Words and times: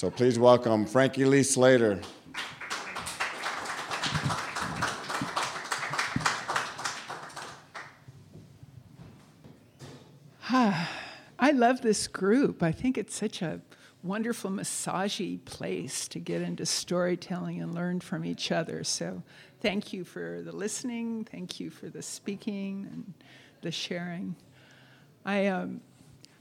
So 0.00 0.10
please 0.10 0.38
welcome 0.38 0.86
Frankie 0.86 1.26
Lee 1.26 1.42
Slater. 1.42 2.00
I 10.48 11.50
love 11.52 11.82
this 11.82 12.08
group. 12.08 12.62
I 12.62 12.72
think 12.72 12.96
it's 12.96 13.14
such 13.14 13.42
a 13.42 13.60
wonderful 14.02 14.50
massagey 14.50 15.44
place 15.44 16.08
to 16.08 16.18
get 16.18 16.40
into 16.40 16.64
storytelling 16.64 17.60
and 17.60 17.74
learn 17.74 18.00
from 18.00 18.24
each 18.24 18.50
other. 18.50 18.82
So 18.84 19.22
thank 19.60 19.92
you 19.92 20.04
for 20.04 20.40
the 20.40 20.52
listening. 20.52 21.26
Thank 21.30 21.60
you 21.60 21.68
for 21.68 21.90
the 21.90 22.00
speaking 22.00 22.88
and 22.90 23.12
the 23.60 23.70
sharing. 23.70 24.34
I 25.26 25.48
um, 25.48 25.82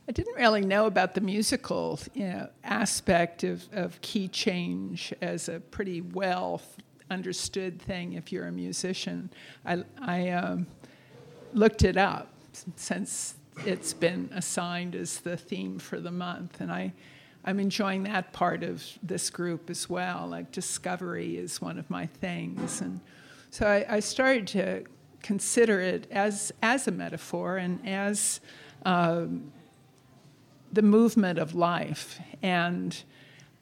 I 0.09 0.11
didn't 0.11 0.37
really 0.37 0.61
know 0.65 0.87
about 0.87 1.13
the 1.13 1.21
musical 1.21 1.99
you 2.15 2.25
know, 2.25 2.49
aspect 2.63 3.43
of, 3.43 3.63
of 3.71 4.01
key 4.01 4.27
change 4.27 5.13
as 5.21 5.47
a 5.47 5.59
pretty 5.59 6.01
well 6.01 6.63
understood 7.11 7.79
thing 7.79 8.13
if 8.13 8.31
you're 8.31 8.47
a 8.47 8.51
musician. 8.51 9.29
I, 9.63 9.83
I 10.01 10.29
um, 10.29 10.65
looked 11.53 11.83
it 11.83 11.95
up 11.95 12.33
since 12.75 13.35
it's 13.67 13.93
been 13.93 14.31
assigned 14.33 14.95
as 14.95 15.19
the 15.19 15.37
theme 15.37 15.77
for 15.77 15.99
the 15.99 16.11
month, 16.11 16.59
and 16.59 16.71
I 16.71 16.91
I'm 17.45 17.59
enjoying 17.59 18.01
that 18.03 18.33
part 18.33 18.63
of 18.63 18.83
this 19.03 19.29
group 19.29 19.69
as 19.69 19.87
well. 19.87 20.27
Like 20.27 20.51
discovery 20.51 21.37
is 21.37 21.61
one 21.61 21.77
of 21.77 21.87
my 21.87 22.07
things, 22.07 22.81
and 22.81 22.99
so 23.51 23.67
I, 23.67 23.85
I 23.87 23.99
started 23.99 24.47
to 24.47 24.85
consider 25.21 25.79
it 25.81 26.07
as 26.09 26.51
as 26.63 26.87
a 26.87 26.91
metaphor 26.91 27.57
and 27.57 27.87
as 27.87 28.41
um, 28.85 29.51
the 30.71 30.81
movement 30.81 31.39
of 31.39 31.55
life, 31.55 32.19
and 32.41 33.01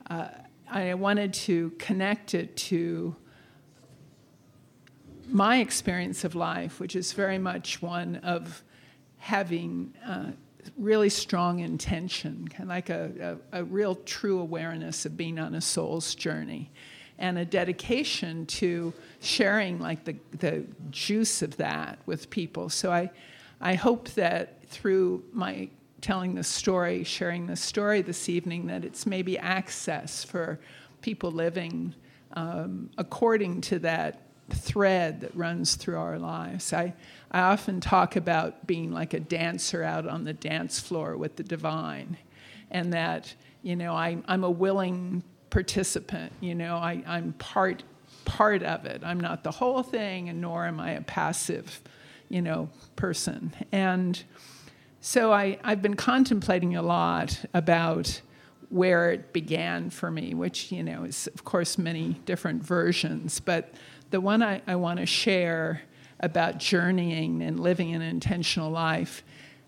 uh, 0.09 0.29
I 0.69 0.93
wanted 0.95 1.33
to 1.33 1.71
connect 1.79 2.33
it 2.33 2.55
to 2.57 3.15
my 5.29 5.57
experience 5.57 6.23
of 6.23 6.35
life, 6.35 6.79
which 6.79 6.95
is 6.95 7.13
very 7.13 7.37
much 7.37 7.81
one 7.81 8.17
of 8.17 8.63
having. 9.17 9.93
Uh, 10.05 10.31
really 10.77 11.07
strong 11.09 11.59
intention, 11.59 12.45
kind 12.49 12.63
of 12.63 12.67
like 12.67 12.89
a, 12.89 13.37
a, 13.53 13.61
a 13.61 13.63
real 13.63 13.95
true 13.95 14.39
awareness 14.39 15.05
of 15.05 15.15
being 15.15 15.39
on 15.39 15.55
a 15.55 15.61
soul's 15.61 16.13
journey 16.13 16.69
and 17.19 17.37
a 17.37 17.45
dedication 17.45 18.45
to 18.45 18.93
sharing 19.19 19.79
like 19.79 20.03
the, 20.03 20.15
the 20.37 20.63
juice 20.91 21.41
of 21.41 21.57
that 21.57 21.99
with 22.05 22.29
people. 22.29 22.69
So 22.69 22.91
I, 22.91 23.09
I 23.59 23.73
hope 23.73 24.09
that 24.09 24.67
through 24.67 25.23
my 25.31 25.69
telling 26.01 26.35
the 26.35 26.43
story, 26.43 27.03
sharing 27.03 27.47
the 27.47 27.55
story 27.55 28.01
this 28.01 28.29
evening, 28.29 28.67
that 28.67 28.85
it's 28.85 29.05
maybe 29.05 29.37
access 29.37 30.23
for 30.23 30.59
people 31.01 31.31
living 31.31 31.93
um, 32.33 32.89
according 32.97 33.61
to 33.61 33.79
that 33.79 34.21
thread 34.49 35.21
that 35.21 35.35
runs 35.35 35.75
through 35.75 35.97
our 35.97 36.19
lives. 36.19 36.71
I, 36.71 36.93
I 37.31 37.41
often 37.41 37.81
talk 37.81 38.15
about 38.15 38.65
being 38.65 38.91
like 38.91 39.13
a 39.13 39.19
dancer 39.19 39.83
out 39.83 40.07
on 40.07 40.23
the 40.23 40.33
dance 40.33 40.79
floor 40.79 41.17
with 41.17 41.35
the 41.35 41.43
divine, 41.43 42.17
and 42.71 42.93
that, 42.93 43.33
you 43.61 43.75
know, 43.75 43.93
I, 43.93 44.17
I'm 44.27 44.43
a 44.43 44.51
willing 44.51 45.23
participant, 45.49 46.31
you 46.41 46.55
know, 46.55 46.75
I, 46.75 47.03
I'm 47.07 47.33
part, 47.33 47.83
part 48.25 48.63
of 48.63 48.85
it. 48.85 49.01
I'm 49.03 49.19
not 49.19 49.43
the 49.43 49.51
whole 49.51 49.83
thing, 49.83 50.29
and 50.29 50.41
nor 50.41 50.65
am 50.65 50.79
I 50.79 50.91
a 50.91 51.01
passive, 51.01 51.81
you 52.29 52.41
know, 52.41 52.69
person. 52.95 53.53
And 53.71 54.21
so 55.07 55.31
I, 55.31 55.57
I've 55.63 55.81
been 55.81 55.95
contemplating 55.95 56.75
a 56.75 56.81
lot 56.81 57.45
about 57.53 58.19
where 58.67 59.13
it 59.13 59.31
began 59.31 59.89
for 59.89 60.11
me, 60.11 60.33
which, 60.33 60.69
you 60.69 60.83
know, 60.83 61.05
is, 61.05 61.27
of 61.27 61.45
course, 61.45 61.77
many 61.77 62.19
different 62.25 62.61
versions, 62.61 63.39
but 63.39 63.73
the 64.09 64.19
one 64.19 64.43
I, 64.43 64.61
I 64.67 64.75
want 64.75 64.99
to 64.99 65.05
share 65.05 65.81
about 66.19 66.57
journeying 66.57 67.41
and 67.41 67.57
living 67.57 67.95
an 67.95 68.01
intentional 68.01 68.69
life 68.69 69.23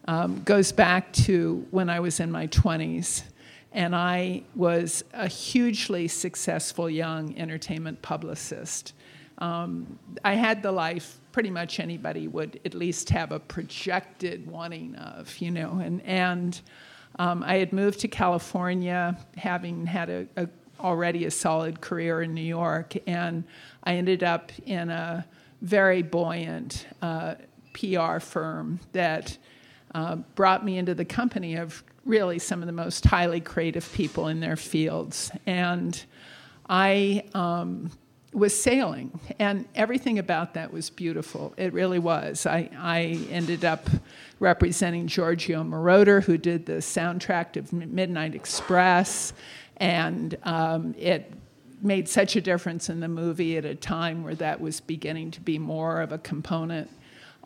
um, 0.09 0.43
goes 0.43 0.73
back 0.73 1.13
to 1.13 1.65
when 1.71 1.89
I 1.89 2.01
was 2.01 2.19
in 2.19 2.29
my 2.31 2.47
20s. 2.47 3.23
And 3.71 3.95
I 3.95 4.43
was 4.55 5.05
a 5.13 5.29
hugely 5.29 6.09
successful 6.09 6.89
young 6.89 7.37
entertainment 7.37 8.01
publicist. 8.01 8.93
Um, 9.37 9.99
I 10.25 10.33
had 10.33 10.61
the 10.61 10.73
life 10.73 11.18
pretty 11.31 11.49
much 11.49 11.79
anybody 11.79 12.27
would 12.27 12.59
at 12.65 12.73
least 12.73 13.09
have 13.09 13.31
a 13.31 13.39
projected 13.39 14.47
wanting 14.47 14.95
of, 14.95 15.37
you 15.39 15.51
know. 15.51 15.79
And, 15.83 16.01
and 16.03 16.59
um, 17.17 17.43
I 17.43 17.55
had 17.55 17.73
moved 17.73 17.99
to 18.01 18.07
California, 18.07 19.17
having 19.37 19.85
had 19.85 20.09
a, 20.09 20.27
a, 20.37 20.47
already 20.79 21.25
a 21.25 21.31
solid 21.31 21.81
career 21.81 22.21
in 22.21 22.33
New 22.33 22.41
York, 22.41 22.95
and 23.07 23.43
I 23.83 23.95
ended 23.95 24.23
up 24.23 24.51
in 24.65 24.89
a 24.89 25.25
very 25.61 26.01
buoyant 26.01 26.87
uh, 27.01 27.35
PR 27.73 28.19
firm 28.19 28.79
that 28.93 29.37
uh, 29.93 30.15
brought 30.35 30.63
me 30.63 30.77
into 30.77 30.93
the 30.93 31.05
company 31.05 31.55
of 31.55 31.83
really 32.05 32.39
some 32.39 32.61
of 32.61 32.67
the 32.67 32.73
most 32.73 33.05
highly 33.05 33.41
creative 33.41 33.91
people 33.93 34.27
in 34.27 34.39
their 34.39 34.55
fields. 34.55 35.31
And 35.45 36.01
I 36.69 37.25
um, 37.33 37.91
was 38.31 38.59
sailing, 38.59 39.19
and 39.39 39.65
everything 39.73 40.19
about 40.19 40.53
that 40.53 40.71
was 40.71 40.89
beautiful. 40.89 41.53
It 41.57 41.73
really 41.73 41.99
was. 41.99 42.45
I, 42.45 42.69
I 42.77 43.25
ended 43.31 43.65
up 43.65 43.89
representing 44.39 45.07
Giorgio 45.07 45.63
Moroder, 45.63 46.23
who 46.23 46.37
did 46.37 46.65
the 46.65 46.73
soundtrack 46.73 47.57
of 47.57 47.73
Midnight 47.73 48.35
Express, 48.35 49.33
and 49.77 50.37
um, 50.43 50.93
it 50.97 51.33
made 51.81 52.07
such 52.07 52.35
a 52.35 52.41
difference 52.41 52.89
in 52.89 52.99
the 52.99 53.07
movie 53.07 53.57
at 53.57 53.65
a 53.65 53.75
time 53.75 54.23
where 54.23 54.35
that 54.35 54.59
was 54.61 54.79
beginning 54.79 55.31
to 55.31 55.41
be 55.41 55.57
more 55.57 56.01
of 56.01 56.11
a 56.11 56.17
component. 56.17 56.89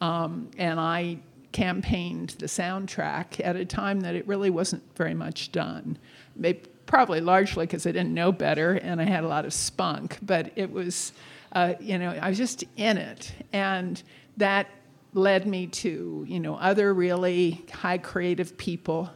Um, 0.02 0.50
and 0.58 0.80
I 0.80 1.20
campaigned 1.52 2.32
the 2.40 2.48
soundtrack 2.48 3.40
at 3.44 3.56
a 3.56 3.64
time 3.64 4.02
that 4.02 4.16
it 4.16 4.28
really 4.28 4.50
wasn't 4.50 4.84
very 4.98 5.14
much 5.14 5.52
done. 5.52 5.98
Maybe, 6.36 6.62
probably 6.86 7.22
largely 7.22 7.66
because 7.66 7.86
I 7.88 7.92
didn't 7.92 8.14
know 8.14 8.32
better 8.32 8.74
and 8.74 9.02
I 9.02 9.06
had 9.06 9.24
a 9.24 9.28
lot 9.28 9.46
of 9.46 9.54
spunk, 9.54 10.18
but 10.22 10.52
it 10.56 10.72
was, 10.72 11.14
uh, 11.52 11.74
you 11.80 11.98
know, 11.98 12.12
I 12.22 12.30
was 12.30 12.38
just 12.38 12.64
in 12.78 12.98
it. 12.98 13.34
And 13.52 14.02
that 14.38 14.68
led 15.14 15.48
me 15.48 15.68
to, 15.68 16.26
you 16.28 16.40
know, 16.40 16.56
other 16.56 16.94
really 16.94 17.66
high 17.72 17.98
creative 17.98 18.58
people 18.58 19.10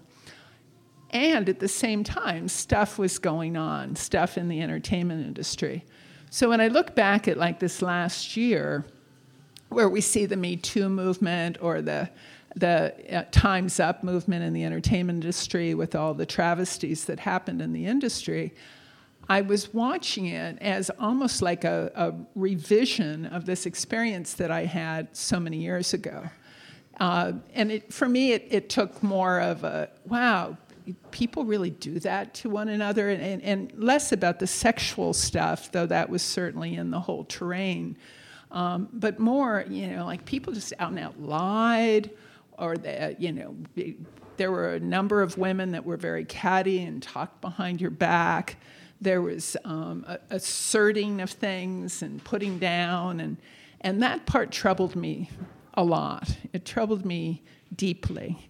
and 1.12 1.48
at 1.48 1.60
the 1.60 1.68
same 1.68 2.04
time, 2.04 2.48
stuff 2.48 3.00
was 3.00 3.18
going 3.18 3.56
on, 3.56 3.96
stuff 3.96 4.38
in 4.38 4.50
the 4.50 4.62
entertainment 4.62 5.26
industry. 5.26 5.86
So 6.30 6.50
when 6.50 6.60
I 6.60 6.68
look 6.68 6.96
back 6.96 7.28
at 7.28 7.38
like 7.38 7.60
this 7.60 7.82
last 7.82 8.36
year, 8.36 8.86
where 9.70 9.90
we 9.90 10.02
see 10.02 10.26
the 10.26 10.36
Me 10.36 10.58
Too 10.58 10.90
movement 10.90 11.58
or 11.62 11.82
the 11.82 12.10
the 12.60 12.94
uh, 13.12 13.24
Times 13.32 13.80
Up 13.80 14.04
movement 14.04 14.44
in 14.44 14.54
the 14.54 14.64
entertainment 14.64 15.24
industry 15.24 15.74
with 15.74 15.96
all 15.96 16.14
the 16.14 16.26
travesties 16.26 17.06
that 17.06 17.20
happened 17.20 17.62
in 17.62 17.74
the 17.74 17.86
industry, 17.86 18.54
I 19.30 19.42
was 19.42 19.74
watching 19.74 20.28
it 20.28 20.58
as 20.62 20.90
almost 21.00 21.42
like 21.42 21.64
a, 21.64 21.92
a 21.96 22.14
revision 22.36 23.26
of 23.26 23.46
this 23.46 23.66
experience 23.66 24.34
that 24.36 24.52
I 24.52 24.66
had 24.66 25.16
so 25.16 25.40
many 25.40 25.58
years 25.58 25.94
ago. 25.94 26.30
Uh, 27.00 27.34
and 27.54 27.72
it, 27.72 27.94
for 27.94 28.08
me, 28.08 28.32
it, 28.32 28.48
it 28.50 28.70
took 28.70 29.04
more 29.04 29.40
of 29.40 29.64
a 29.64 29.90
wow, 30.06 30.58
people 31.12 31.46
really 31.46 31.70
do 31.70 32.00
that 32.00 32.34
to 32.34 32.50
one 32.50 32.70
another, 32.70 33.10
and, 33.10 33.22
and, 33.22 33.44
and, 33.44 33.84
less 33.84 34.12
about 34.12 34.40
the 34.40 34.48
sexual 34.48 35.14
stuff, 35.14 35.72
though 35.72 35.86
that 35.86 36.10
was 36.10 36.22
certainly 36.22 36.76
in 36.76 36.90
the 36.90 37.00
whole 37.00 37.26
terrain. 37.26 37.98
Um, 38.52 38.88
but 38.94 39.20
more, 39.20 39.66
you 39.70 39.88
know, 39.88 40.06
like 40.06 40.26
people 40.26 40.54
just 40.54 40.74
out 40.80 40.90
and 40.92 41.00
out 41.00 41.20
lied, 41.22 42.10
or 42.58 42.76
that, 42.78 43.22
you 43.22 43.32
know, 43.32 43.56
there 44.38 44.52
were 44.52 44.76
a 44.76 44.80
number 44.80 45.22
of 45.22 45.38
women 45.38 45.72
that 45.72 45.86
were 45.86 45.98
very 45.98 46.26
catty 46.26 46.84
and 46.84 47.02
talked 47.02 47.42
behind 47.42 47.82
your 47.82 47.92
back. 47.92 48.58
There 49.02 49.22
was 49.22 49.58
um, 49.66 50.06
a, 50.08 50.20
asserting 50.30 51.22
of 51.22 51.30
things 51.30 52.02
and 52.02 52.24
putting 52.24 52.58
down, 52.60 53.20
and 53.20 53.38
and 53.82 54.02
that 54.02 54.26
part 54.26 54.52
troubled 54.52 54.96
me 54.96 55.30
a 55.76 55.84
lot. 55.84 56.36
It 56.54 56.66
troubled 56.66 57.06
me 57.06 57.44
deeply, 57.76 58.50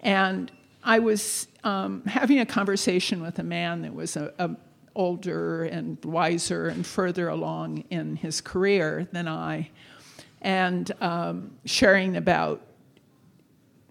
and 0.00 0.52
I 0.82 0.98
was 0.98 1.48
um, 1.64 2.02
having 2.04 2.40
a 2.40 2.46
conversation 2.46 3.22
with 3.22 3.38
a 3.38 3.42
man 3.42 3.82
that 3.82 3.94
was 3.94 4.16
a, 4.16 4.32
a 4.38 4.50
older 4.94 5.64
and 5.64 6.02
wiser 6.04 6.68
and 6.68 6.86
further 6.86 7.28
along 7.28 7.84
in 7.90 8.16
his 8.16 8.40
career 8.40 9.06
than 9.12 9.28
I, 9.28 9.70
and 10.42 10.90
um, 11.00 11.52
sharing 11.64 12.16
about 12.16 12.65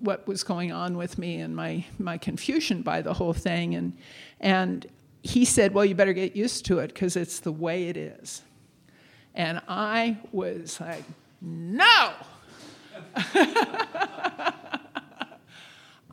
what 0.06 0.28
was 0.28 0.44
going 0.44 0.72
on 0.72 0.96
with 0.98 1.18
me 1.18 1.42
and 1.42 1.56
my, 1.56 1.86
my 2.00 2.18
confusion 2.18 2.82
by 2.82 3.02
the 3.02 3.14
whole 3.14 3.34
thing. 3.34 3.76
And, 3.76 3.98
and 4.40 4.88
he 5.22 5.44
said, 5.44 5.74
Well, 5.74 5.84
you 5.84 5.96
better 5.96 6.14
get 6.14 6.36
used 6.36 6.66
to 6.68 6.80
it 6.80 6.94
because 6.94 7.16
it's 7.16 7.40
the 7.40 7.52
way 7.52 7.90
it 7.90 7.98
is. 7.98 8.42
And 9.34 9.62
I 9.68 10.18
was 10.32 10.80
like, 10.80 11.04
No! 11.42 12.14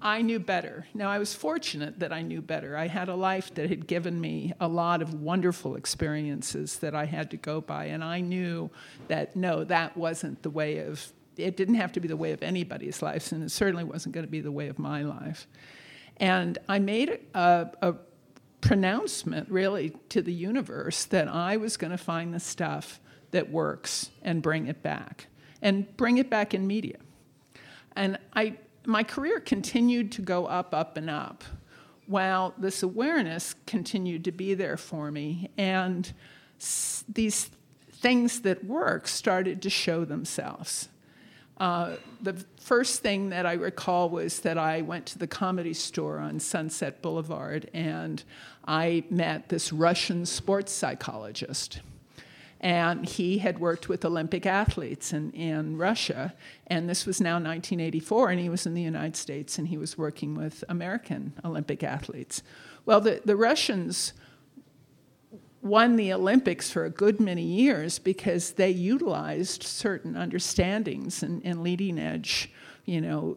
I 0.05 0.21
knew 0.21 0.41
better. 0.41 0.89
Now, 0.95 1.09
I 1.09 1.21
was 1.21 1.33
fortunate 1.33 2.01
that 2.01 2.13
I 2.13 2.23
knew 2.23 2.43
better. 2.43 2.77
I 2.77 2.89
had 2.89 3.09
a 3.09 3.15
life 3.15 3.55
that 3.55 3.69
had 3.69 3.87
given 3.87 4.21
me 4.21 4.53
a 4.59 4.67
lot 4.67 5.01
of 5.01 5.15
wonderful 5.15 5.77
experiences 5.77 6.79
that 6.81 6.93
I 6.93 7.05
had 7.05 7.31
to 7.31 7.37
go 7.37 7.61
by, 7.61 7.85
and 7.85 8.03
I 8.03 8.21
knew 8.21 8.69
that 9.07 9.37
no, 9.37 9.63
that 9.63 9.97
wasn't 9.97 10.43
the 10.43 10.51
way 10.51 10.79
of, 10.79 11.13
it 11.37 11.57
didn't 11.57 11.77
have 11.77 11.93
to 11.93 12.01
be 12.01 12.09
the 12.09 12.17
way 12.17 12.33
of 12.33 12.43
anybody's 12.43 13.03
life, 13.03 13.33
and 13.33 13.43
it 13.43 13.51
certainly 13.51 13.85
wasn't 13.85 14.15
going 14.15 14.27
to 14.27 14.31
be 14.31 14.41
the 14.41 14.53
way 14.53 14.69
of 14.69 14.79
my 14.79 15.03
life. 15.03 15.47
And 16.19 16.59
I 16.69 16.79
made 16.79 17.19
a, 17.35 17.71
a 17.81 17.95
pronouncement, 18.61 19.49
really, 19.51 19.97
to 20.11 20.23
the 20.23 20.33
universe 20.33 21.05
that 21.07 21.29
I 21.29 21.57
was 21.57 21.77
going 21.77 21.91
to 21.91 21.99
find 21.99 22.33
the 22.33 22.41
stuff 22.41 23.01
that 23.31 23.51
works 23.51 24.11
and 24.23 24.43
bring 24.43 24.67
it 24.67 24.83
back, 24.83 25.27
and 25.61 25.97
bring 25.97 26.19
it 26.19 26.29
back 26.29 26.55
in 26.55 26.67
media. 26.67 26.99
And 27.97 28.19
I 28.35 28.59
my 28.85 29.05
career 29.05 29.39
continued 29.39 30.11
to 30.13 30.23
go 30.23 30.47
up, 30.47 30.75
up, 30.75 30.97
and 30.97 31.09
up 31.09 31.45
while 32.07 32.53
this 32.59 32.83
awareness 32.83 33.55
continued 33.67 34.25
to 34.25 34.33
be 34.33 34.55
there 34.55 34.77
for 34.77 35.11
me. 35.11 35.51
And 35.57 36.13
s- 36.61 37.05
these 37.09 37.51
things 37.91 38.41
that 38.41 38.65
work 38.65 39.07
started 39.07 39.63
to 39.63 39.71
show 39.71 40.05
themselves. 40.05 40.89
Uh, 41.59 41.97
the 42.21 42.35
first 42.61 43.03
thing 43.03 43.31
that 43.31 43.47
I 43.47 43.55
recall 43.55 44.09
was 44.09 44.41
that 44.41 44.59
I 44.59 44.83
went 44.83 45.07
to 45.07 45.19
the 45.19 45.27
comedy 45.27 45.75
store 45.75 46.19
on 46.19 46.41
Sunset 46.41 47.03
Boulevard 47.03 47.71
and 47.73 48.23
I 48.67 49.05
met 49.11 49.49
this 49.49 49.73
Russian 49.73 50.27
sports 50.27 50.73
psychologist 50.73 51.81
and 52.63 53.05
he 53.05 53.39
had 53.39 53.59
worked 53.59 53.89
with 53.89 54.05
Olympic 54.05 54.47
athletes 54.47 55.13
in, 55.13 55.33
in 55.33 55.77
Russia. 55.77 56.33
And 56.69 56.89
this 56.89 57.05
was 57.05 57.21
now 57.21 57.35
1984, 57.35 58.31
and 58.31 58.41
he 58.41 58.49
was 58.49 58.67
in 58.67 58.75
the 58.75 58.83
United 58.83 59.17
States 59.17 59.59
and 59.59 59.67
he 59.67 59.77
was 59.77 59.99
working 59.99 60.37
with 60.37 60.63
American 60.69 61.33
Olympic 61.45 61.83
athletes. 61.83 62.43
Well, 62.87 63.01
the, 63.01 63.21
the 63.25 63.37
Russians 63.37 64.13
won 65.63 65.95
the 65.97 66.13
Olympics 66.13 66.71
for 66.71 66.85
a 66.85 66.91
good 66.91 67.21
many 67.21 67.43
years 67.43 67.99
because 67.99 68.53
they 68.53 68.71
utilized 68.71 69.63
certain 69.63 70.17
understandings 70.17 71.23
and, 71.23 71.41
and 71.45 71.63
leading 71.63 71.99
edge, 71.99 72.51
you 72.85 73.01
know, 73.01 73.37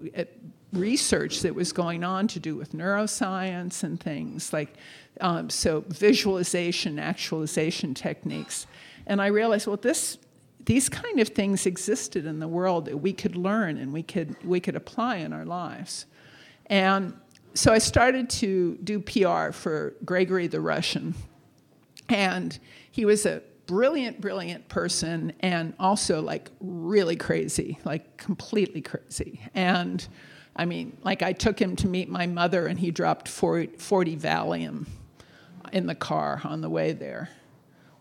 research 0.74 1.42
that 1.42 1.54
was 1.54 1.72
going 1.72 2.04
on 2.04 2.28
to 2.28 2.40
do 2.40 2.56
with 2.56 2.74
neuroscience 2.74 3.84
and 3.84 4.00
things 4.00 4.52
like 4.52 4.74
um, 5.22 5.50
so 5.50 5.84
visualization, 5.88 7.00
actualization 7.00 7.94
techniques. 7.94 8.68
And 9.08 9.22
I 9.22 9.28
realized, 9.28 9.68
well, 9.68 9.78
this, 9.78 10.18
these 10.66 10.90
kind 10.90 11.20
of 11.20 11.30
things 11.30 11.66
existed 11.66 12.26
in 12.26 12.40
the 12.40 12.48
world 12.48 12.86
that 12.86 12.98
we 12.98 13.14
could 13.14 13.36
learn 13.36 13.78
and 13.78 13.94
we 13.94 14.04
could, 14.04 14.36
we 14.44 14.60
could 14.60 14.76
apply 14.76 15.18
in 15.18 15.32
our 15.32 15.46
lives. 15.46 16.08
And 16.66 17.14
so 17.54 17.72
I 17.72 17.78
started 17.78 18.30
to 18.32 18.78
do 18.84 19.00
PR 19.00 19.52
for 19.52 19.94
Gregory 20.04 20.48
the 20.48 20.60
Russian. 20.60 21.14
And 22.10 22.58
he 22.92 23.06
was 23.06 23.26
a 23.26 23.42
brilliant, 23.66 24.22
brilliant 24.22 24.68
person 24.70 25.34
and 25.40 25.74
also 25.80 26.22
like 26.22 26.52
really 26.60 27.16
crazy, 27.16 27.80
like 27.84 28.18
completely 28.18 28.82
crazy. 28.82 29.42
And 29.56 30.08
I 30.56 30.66
mean, 30.66 30.98
like 31.04 31.22
I 31.22 31.34
took 31.34 31.60
him 31.60 31.76
to 31.78 31.88
meet 31.88 32.10
my 32.10 32.28
mother 32.28 32.68
and 32.68 32.80
he 32.80 32.92
dropped 32.92 33.28
40, 33.28 33.78
40 33.78 34.18
Valium 34.18 34.86
in 35.74 35.88
the 35.88 35.96
car 35.96 36.42
on 36.44 36.62
the 36.62 36.70
way 36.70 36.94
there 36.94 37.30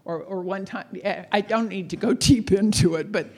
or, 0.04 0.22
or 0.22 0.42
one 0.42 0.64
time, 0.64 0.86
I 1.32 1.40
don't 1.40 1.68
need 1.68 1.90
to 1.90 1.96
go 1.96 2.12
deep 2.14 2.52
into 2.52 2.96
it, 2.96 3.10
but 3.10 3.30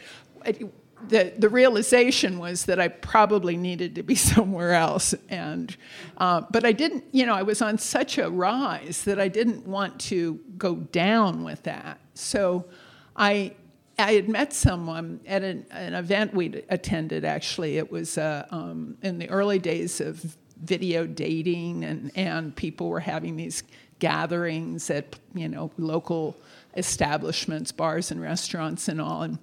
the, 1.08 1.32
the 1.37 1.48
realization 1.48 2.38
was 2.38 2.64
that 2.64 2.81
I 2.81 2.88
probably 2.88 3.56
needed 3.56 3.94
to 3.96 4.02
be 4.02 4.14
somewhere 4.14 4.72
else. 4.72 5.14
And, 5.28 5.76
uh, 6.19 6.43
but 6.50 6.64
I 6.64 6.72
didn't, 6.72 7.04
you 7.12 7.26
know, 7.26 7.34
I 7.34 7.43
was 7.43 7.62
on 7.62 7.78
such 7.78 8.19
a 8.19 8.31
rise 8.31 9.04
that 9.04 9.20
I 9.20 9.28
didn't 9.28 9.66
want 9.66 10.00
to 10.02 10.40
go 10.56 10.76
down 10.76 11.44
with 11.44 11.62
that. 11.64 12.00
So 12.14 12.66
I, 13.14 13.54
I 13.98 14.12
had 14.12 14.28
met 14.28 14.52
someone 14.52 15.20
at 15.26 15.43
an, 15.43 15.66
an 15.70 15.94
event 15.94 16.34
we 16.34 16.62
attended, 16.69 17.25
actually. 17.25 17.78
It 17.78 17.90
was 17.90 18.19
uh, 18.19 18.46
um, 18.50 18.96
in 19.02 19.19
the 19.19 19.28
early 19.31 19.58
days 19.58 20.00
of 20.00 20.37
video 20.62 21.06
dating, 21.06 21.84
and, 21.84 22.10
and 22.14 22.54
people 22.56 22.88
were 22.88 23.00
having 23.00 23.37
these 23.37 23.62
gatherings 23.98 24.90
at, 24.90 25.19
you 25.34 25.48
know, 25.48 25.70
local 25.78 26.37
establishments, 26.76 27.72
bars 27.72 28.10
and 28.10 28.20
restaurants 28.20 28.88
and 28.88 29.00
all. 29.00 29.22
And, 29.22 29.38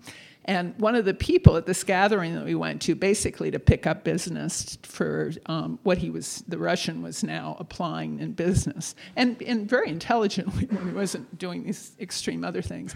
and 0.46 0.78
one 0.78 0.96
of 0.96 1.06
the 1.06 1.14
people 1.14 1.56
at 1.56 1.66
this 1.66 1.84
gathering 1.84 2.36
that 2.36 2.44
we 2.44 2.56
went 2.56 2.82
to, 2.84 2.96
basically 2.96 3.50
to 3.52 3.60
pick 3.60 3.88
up 3.88 4.04
business 4.04 4.78
for 4.84 5.32
um, 5.46 5.80
what 5.84 6.00
he 6.00 6.10
was, 6.10 6.44
the 6.48 6.58
Russian 6.58 7.02
was 7.02 7.24
now 7.24 7.56
applying 7.60 8.20
in 8.20 8.34
business, 8.34 8.96
and, 9.16 9.42
and 9.44 9.70
very 9.70 9.90
intelligently 9.90 10.66
when 10.70 10.88
he 10.88 10.94
wasn't 10.94 11.38
doing 11.38 11.64
these 11.64 11.94
extreme 12.00 12.44
other 12.44 12.62
things. 12.62 12.94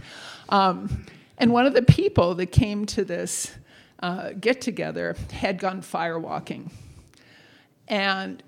Um, 0.50 1.06
and 1.38 1.52
one 1.52 1.66
of 1.66 1.74
the 1.74 1.84
people 1.84 2.36
that 2.36 2.48
came 2.48 2.86
to 2.88 3.06
this 3.06 3.52
uh, 4.02 4.32
get 4.40 4.60
together 4.60 5.16
had 5.32 5.60
gone 5.60 5.82
firewalking. 5.82 6.72
And 7.88 8.44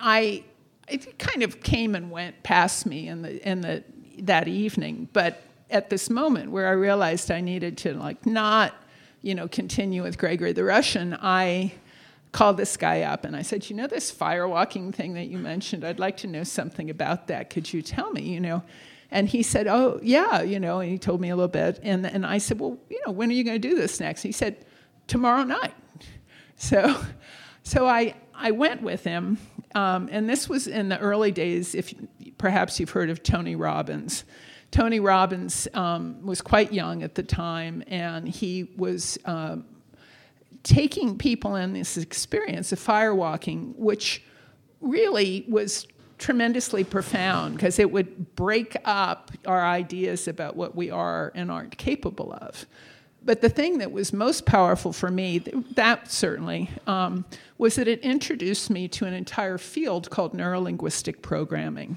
I, 0.00 0.44
it 0.88 1.18
kind 1.18 1.42
of 1.42 1.62
came 1.62 1.94
and 1.94 2.10
went 2.10 2.42
past 2.42 2.84
me 2.84 3.08
in 3.08 3.22
the, 3.22 3.48
in 3.48 3.60
the 3.60 3.84
that 4.20 4.48
evening. 4.48 5.08
But 5.12 5.42
at 5.70 5.90
this 5.90 6.10
moment 6.10 6.50
where 6.50 6.68
I 6.68 6.72
realized 6.72 7.30
I 7.30 7.40
needed 7.40 7.78
to 7.78 7.94
like 7.94 8.26
not, 8.26 8.74
you 9.22 9.34
know, 9.34 9.48
continue 9.48 10.02
with 10.02 10.18
Gregory 10.18 10.52
the 10.52 10.64
Russian, 10.64 11.16
I 11.20 11.72
called 12.32 12.56
this 12.56 12.76
guy 12.76 13.02
up 13.02 13.24
and 13.24 13.36
I 13.36 13.42
said, 13.42 13.70
you 13.70 13.76
know, 13.76 13.86
this 13.86 14.12
firewalking 14.12 14.94
thing 14.94 15.14
that 15.14 15.26
you 15.26 15.38
mentioned, 15.38 15.84
I'd 15.84 16.00
like 16.00 16.16
to 16.18 16.26
know 16.26 16.42
something 16.42 16.90
about 16.90 17.28
that. 17.28 17.48
Could 17.48 17.72
you 17.72 17.80
tell 17.80 18.10
me, 18.12 18.22
you 18.22 18.40
know? 18.40 18.62
And 19.10 19.28
he 19.28 19.44
said, 19.44 19.68
oh, 19.68 20.00
yeah, 20.02 20.42
you 20.42 20.58
know, 20.58 20.80
and 20.80 20.90
he 20.90 20.98
told 20.98 21.20
me 21.20 21.28
a 21.30 21.36
little 21.36 21.48
bit. 21.48 21.78
And, 21.82 22.04
and 22.04 22.26
I 22.26 22.38
said, 22.38 22.58
well, 22.58 22.76
you 22.90 23.00
know, 23.06 23.12
when 23.12 23.30
are 23.30 23.32
you 23.32 23.44
going 23.44 23.60
to 23.60 23.68
do 23.68 23.76
this 23.76 24.00
next? 24.00 24.24
And 24.24 24.28
He 24.28 24.32
said, 24.32 24.66
tomorrow 25.06 25.44
night. 25.44 25.74
So, 26.56 26.96
so 27.64 27.88
I, 27.88 28.14
I 28.32 28.52
went 28.52 28.80
with 28.80 29.02
him, 29.02 29.38
um, 29.74 30.08
and 30.12 30.30
this 30.30 30.48
was 30.48 30.68
in 30.68 30.88
the 30.88 30.98
early 31.00 31.32
days, 31.32 31.74
if 31.74 31.92
perhaps 32.38 32.78
you've 32.78 32.90
heard 32.90 33.10
of 33.10 33.24
Tony 33.24 33.56
Robbins. 33.56 34.22
Tony 34.74 34.98
Robbins 34.98 35.68
um, 35.72 36.20
was 36.26 36.40
quite 36.40 36.72
young 36.72 37.04
at 37.04 37.14
the 37.14 37.22
time, 37.22 37.84
and 37.86 38.28
he 38.28 38.64
was 38.76 39.16
uh, 39.24 39.58
taking 40.64 41.16
people 41.16 41.54
in 41.54 41.74
this 41.74 41.96
experience 41.96 42.72
of 42.72 42.80
firewalking, 42.80 43.76
which 43.76 44.24
really 44.80 45.44
was 45.48 45.86
tremendously 46.18 46.82
profound 46.82 47.54
because 47.54 47.78
it 47.78 47.88
would 47.92 48.34
break 48.34 48.76
up 48.84 49.30
our 49.46 49.64
ideas 49.64 50.26
about 50.26 50.56
what 50.56 50.74
we 50.74 50.90
are 50.90 51.30
and 51.36 51.52
aren't 51.52 51.78
capable 51.78 52.32
of. 52.32 52.66
But 53.22 53.42
the 53.42 53.48
thing 53.48 53.78
that 53.78 53.92
was 53.92 54.12
most 54.12 54.44
powerful 54.44 54.92
for 54.92 55.08
me, 55.08 55.38
that 55.76 56.10
certainly, 56.10 56.68
um, 56.88 57.24
was 57.58 57.76
that 57.76 57.86
it 57.86 58.00
introduced 58.00 58.70
me 58.70 58.88
to 58.88 59.06
an 59.06 59.14
entire 59.14 59.56
field 59.56 60.10
called 60.10 60.32
neurolinguistic 60.34 61.22
programming. 61.22 61.96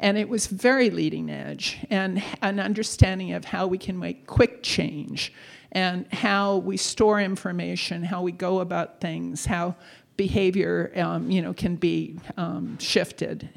And 0.00 0.16
it 0.16 0.30
was 0.30 0.46
very 0.46 0.88
leading 0.88 1.28
edge 1.28 1.78
and 1.90 2.22
an 2.40 2.58
understanding 2.58 3.34
of 3.34 3.44
how 3.44 3.66
we 3.66 3.76
can 3.76 3.98
make 3.98 4.26
quick 4.26 4.62
change 4.62 5.32
and 5.72 6.10
how 6.12 6.56
we 6.56 6.78
store 6.78 7.20
information, 7.20 8.02
how 8.02 8.22
we 8.22 8.32
go 8.32 8.60
about 8.60 9.00
things, 9.00 9.44
how 9.44 9.76
behavior 10.16 10.90
um, 10.96 11.30
you 11.30 11.42
know, 11.42 11.52
can 11.52 11.76
be 11.76 12.18
um, 12.38 12.78
shifted. 12.78 13.50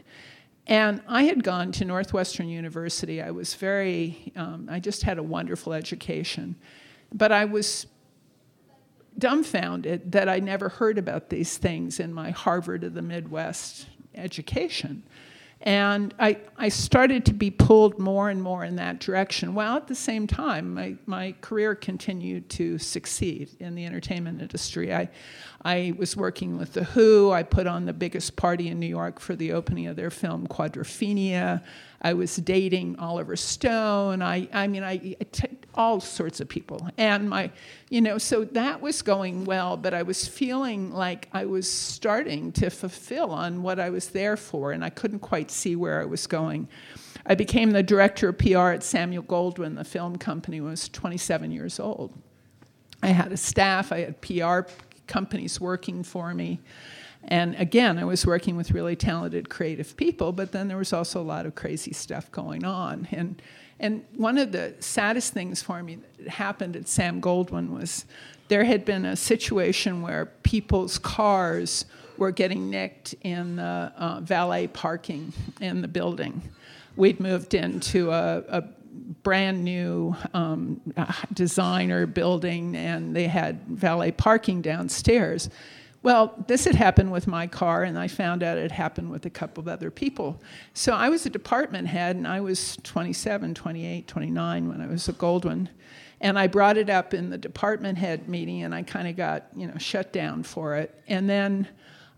And 0.67 1.01
I 1.07 1.23
had 1.23 1.45
gone 1.45 1.71
to 1.73 1.85
Northwestern 1.85 2.49
University. 2.49 3.21
I 3.21 3.31
was 3.31 3.53
very, 3.53 4.33
um, 4.35 4.67
I 4.69 4.81
just 4.81 5.03
had 5.03 5.17
a 5.17 5.23
wonderful 5.23 5.71
education. 5.71 6.57
But 7.13 7.31
I 7.31 7.45
was 7.45 7.87
dumbfounded 9.17 10.11
that 10.11 10.27
I 10.27 10.39
never 10.39 10.67
heard 10.67 10.97
about 10.97 11.29
these 11.29 11.57
things 11.57 12.01
in 12.01 12.13
my 12.13 12.31
Harvard 12.31 12.83
of 12.83 12.93
the 12.93 13.01
Midwest 13.01 13.87
education. 14.15 15.03
And 15.65 16.13
I, 16.19 16.39
I 16.57 16.67
started 16.67 17.25
to 17.27 17.33
be 17.33 17.49
pulled 17.49 17.97
more 17.97 18.29
and 18.29 18.43
more 18.43 18.65
in 18.65 18.75
that 18.75 18.99
direction, 18.99 19.55
while 19.55 19.77
at 19.77 19.87
the 19.87 19.95
same 19.95 20.27
time, 20.27 20.73
my, 20.73 20.95
my 21.05 21.35
career 21.39 21.73
continued 21.73 22.49
to 22.49 22.77
succeed 22.77 23.49
in 23.61 23.73
the 23.73 23.85
entertainment 23.85 24.41
industry. 24.41 24.93
I, 24.93 25.09
I 25.63 25.93
was 25.97 26.17
working 26.17 26.57
with 26.57 26.73
The 26.73 26.83
Who. 26.83 27.31
I 27.31 27.43
put 27.43 27.65
on 27.65 27.85
the 27.85 27.93
biggest 27.93 28.35
party 28.35 28.67
in 28.67 28.77
New 28.77 28.87
York 28.87 29.21
for 29.21 29.37
the 29.37 29.53
opening 29.53 29.87
of 29.87 29.95
their 29.95 30.11
film 30.11 30.47
Quadrophenia. 30.47 31.63
I 32.01 32.13
was 32.13 32.35
dating 32.35 32.99
Oliver 32.99 33.37
Stone. 33.37 34.21
I, 34.21 34.49
I 34.51 34.67
mean, 34.67 34.83
I, 34.83 35.15
I 35.21 35.23
t- 35.31 35.47
all 35.75 35.99
sorts 35.99 36.39
of 36.39 36.47
people. 36.47 36.87
And 36.97 37.29
my, 37.29 37.51
you 37.89 38.01
know, 38.01 38.17
so 38.17 38.43
that 38.45 38.81
was 38.81 39.01
going 39.01 39.45
well, 39.45 39.77
but 39.77 39.93
I 39.93 40.03
was 40.03 40.27
feeling 40.27 40.91
like 40.91 41.29
I 41.33 41.45
was 41.45 41.69
starting 41.69 42.51
to 42.53 42.69
fulfill 42.69 43.31
on 43.31 43.63
what 43.63 43.79
I 43.79 43.89
was 43.89 44.09
there 44.09 44.37
for, 44.37 44.71
and 44.71 44.83
I 44.83 44.89
couldn't 44.89 45.19
quite 45.19 45.51
see 45.51 45.75
where 45.75 46.01
I 46.01 46.05
was 46.05 46.27
going. 46.27 46.67
I 47.25 47.35
became 47.35 47.71
the 47.71 47.83
director 47.83 48.29
of 48.29 48.37
PR 48.37 48.69
at 48.69 48.83
Samuel 48.83 49.23
Goldwyn, 49.23 49.75
the 49.75 49.83
film 49.83 50.17
company, 50.17 50.59
when 50.59 50.69
I 50.69 50.71
was 50.71 50.89
27 50.89 51.51
years 51.51 51.79
old. 51.79 52.13
I 53.01 53.07
had 53.07 53.31
a 53.31 53.37
staff, 53.37 53.91
I 53.91 53.99
had 53.99 54.21
PR 54.21 54.71
companies 55.07 55.59
working 55.59 56.03
for 56.03 56.33
me. 56.33 56.59
And 57.25 57.55
again, 57.55 57.97
I 57.97 58.03
was 58.03 58.25
working 58.25 58.57
with 58.57 58.71
really 58.71 58.95
talented, 58.95 59.49
creative 59.49 59.95
people, 59.95 60.31
but 60.31 60.51
then 60.51 60.67
there 60.67 60.77
was 60.77 60.91
also 60.93 61.21
a 61.21 61.23
lot 61.23 61.45
of 61.45 61.55
crazy 61.55 61.93
stuff 61.93 62.31
going 62.31 62.65
on. 62.65 63.07
And, 63.11 63.41
and 63.79 64.05
one 64.15 64.37
of 64.37 64.51
the 64.51 64.75
saddest 64.79 65.33
things 65.33 65.61
for 65.61 65.81
me 65.81 65.99
that 66.19 66.27
happened 66.27 66.75
at 66.75 66.87
Sam 66.87 67.21
Goldwyn 67.21 67.69
was 67.69 68.05
there 68.49 68.65
had 68.65 68.85
been 68.85 69.05
a 69.05 69.15
situation 69.15 70.01
where 70.01 70.25
people's 70.43 70.97
cars 70.99 71.85
were 72.17 72.31
getting 72.31 72.69
nicked 72.69 73.15
in 73.21 73.55
the 73.55 73.91
uh, 73.97 74.19
valet 74.21 74.67
parking 74.67 75.33
in 75.59 75.81
the 75.81 75.87
building. 75.87 76.41
We'd 76.95 77.19
moved 77.19 77.53
into 77.53 78.11
a, 78.11 78.43
a 78.49 78.63
brand 79.23 79.63
new 79.63 80.15
um, 80.33 80.81
designer 81.33 82.05
building, 82.05 82.75
and 82.75 83.15
they 83.15 83.27
had 83.27 83.63
valet 83.63 84.11
parking 84.11 84.61
downstairs. 84.61 85.49
Well, 86.03 86.35
this 86.47 86.65
had 86.65 86.75
happened 86.75 87.13
with 87.13 87.27
my 87.27 87.47
car, 87.47 87.83
and 87.83 87.97
I 87.97 88.09
found 88.09 88.43
out 88.43 88.57
it 88.57 88.73
happened 88.73 89.09
with 89.09 89.25
a 89.25 89.29
couple 89.29 89.61
of 89.61 89.69
other 89.69 89.89
people. 89.89 90.41
So 90.73 90.93
I 90.93 91.07
was 91.07 91.25
a 91.25 91.29
department 91.29 91.87
head, 91.87 92.17
and 92.17 92.27
I 92.27 92.41
was 92.41 92.77
27, 92.83 93.53
28, 93.53 94.05
29 94.05 94.67
when 94.67 94.81
I 94.81 94.87
was 94.87 95.07
at 95.07 95.15
Goldwyn. 95.17 95.69
And 96.19 96.37
I 96.37 96.47
brought 96.47 96.77
it 96.77 96.89
up 96.89 97.13
in 97.13 97.29
the 97.29 97.37
department 97.37 97.97
head 97.97 98.27
meeting, 98.27 98.63
and 98.63 98.75
I 98.75 98.83
kind 98.83 99.07
of 99.07 99.15
got, 99.15 99.47
you 99.55 99.65
know, 99.65 99.77
shut 99.77 100.11
down 100.11 100.43
for 100.43 100.75
it. 100.75 100.93
And 101.07 101.29
then 101.29 101.69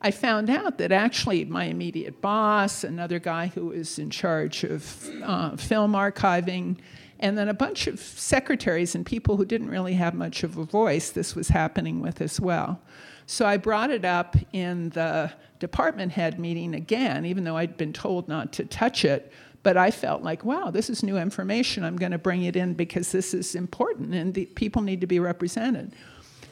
I 0.01 0.09
found 0.09 0.49
out 0.49 0.79
that 0.79 0.91
actually 0.91 1.45
my 1.45 1.65
immediate 1.65 2.21
boss, 2.21 2.83
another 2.83 3.19
guy 3.19 3.47
who 3.47 3.67
was 3.67 3.99
in 3.99 4.09
charge 4.09 4.63
of 4.63 5.09
uh, 5.23 5.57
film 5.57 5.93
archiving, 5.93 6.77
and 7.19 7.37
then 7.37 7.49
a 7.49 7.53
bunch 7.53 7.85
of 7.85 7.99
secretaries 7.99 8.95
and 8.95 9.05
people 9.05 9.37
who 9.37 9.45
didn't 9.45 9.69
really 9.69 9.93
have 9.93 10.15
much 10.15 10.43
of 10.43 10.57
a 10.57 10.65
voice, 10.65 11.11
this 11.11 11.35
was 11.35 11.49
happening 11.49 12.01
with 12.01 12.19
as 12.19 12.41
well. 12.41 12.81
So 13.27 13.45
I 13.45 13.57
brought 13.57 13.89
it 13.89 14.05
up 14.05 14.35
in 14.53 14.89
the 14.89 15.31
department 15.59 16.11
head 16.11 16.39
meeting 16.39 16.75
again, 16.75 17.25
even 17.25 17.43
though 17.43 17.57
I'd 17.57 17.77
been 17.77 17.93
told 17.93 18.27
not 18.27 18.53
to 18.53 18.65
touch 18.65 19.05
it. 19.05 19.31
But 19.63 19.77
I 19.77 19.89
felt 19.89 20.21
like, 20.21 20.45
wow, 20.45 20.69
this 20.69 20.91
is 20.91 21.01
new 21.01 21.17
information. 21.17 21.83
I'm 21.83 21.95
going 21.95 22.11
to 22.11 22.19
bring 22.19 22.43
it 22.43 22.55
in 22.55 22.75
because 22.75 23.11
this 23.11 23.33
is 23.33 23.55
important 23.55 24.13
and 24.13 24.31
the 24.31 24.45
people 24.45 24.83
need 24.83 25.01
to 25.01 25.07
be 25.07 25.19
represented. 25.19 25.93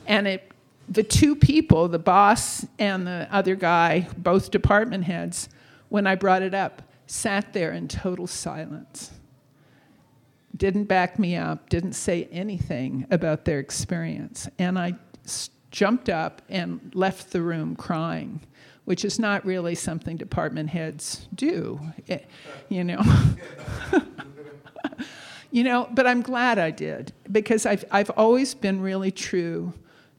And 0.08 0.27
it, 0.27 0.51
the 0.89 1.03
two 1.03 1.36
people, 1.36 1.88
the 1.88 2.00
boss 2.00 2.65
and 2.80 3.06
the 3.06 3.27
other 3.32 3.56
guy, 3.56 4.08
both 4.18 4.50
department 4.50 5.03
heads, 5.03 5.48
when 5.89 6.08
I 6.08 6.15
brought 6.15 6.42
it 6.42 6.56
up, 6.56 6.82
sat 7.06 7.53
there 7.53 7.72
in 7.72 7.88
total 7.88 8.25
silence. 8.25 9.12
Didn't 10.58 10.86
back 10.86 11.20
me 11.20 11.36
up, 11.36 11.70
didn't 11.70 11.94
say 11.94 12.27
anything 12.32 13.06
about 13.12 13.46
their 13.46 13.60
experience. 13.60 14.50
And 14.58 14.80
I 14.80 14.94
jumped 15.74 16.08
up 16.08 16.42
and 16.50 16.92
left 16.94 17.32
the 17.32 17.42
room 17.42 17.75
crying, 17.75 18.39
which 18.86 19.03
is 19.03 19.18
not 19.18 19.44
really 19.44 19.74
something 19.74 20.15
department 20.15 20.70
heads 20.70 21.27
do, 21.34 21.80
eh, 22.08 22.20
you 22.70 22.84
know. 22.84 23.01
you 25.51 25.63
know, 25.63 25.89
but 25.92 26.06
I'm 26.06 26.22
glad 26.22 26.60
I 26.60 26.70
did 26.70 27.12
because 27.32 27.65
I've, 27.65 27.84
I've 27.89 28.12
always 28.12 28.53
been 28.53 28.82
really 28.82 29.10
true 29.12 29.74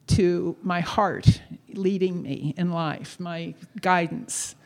to 0.08 0.56
my 0.60 0.80
heart 0.80 1.40
leading 1.72 2.20
me 2.20 2.52
in 2.58 2.72
life, 2.72 3.18
my 3.20 3.54
guidance. 3.80 4.56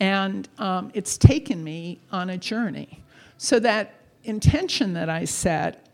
And 0.00 0.48
um, 0.58 0.90
it's 0.92 1.16
taken 1.16 1.62
me 1.62 2.00
on 2.10 2.30
a 2.30 2.36
journey. 2.36 3.04
So 3.38 3.60
that 3.60 3.94
intention 4.24 4.94
that 4.94 5.08
I 5.08 5.24
set 5.24 5.86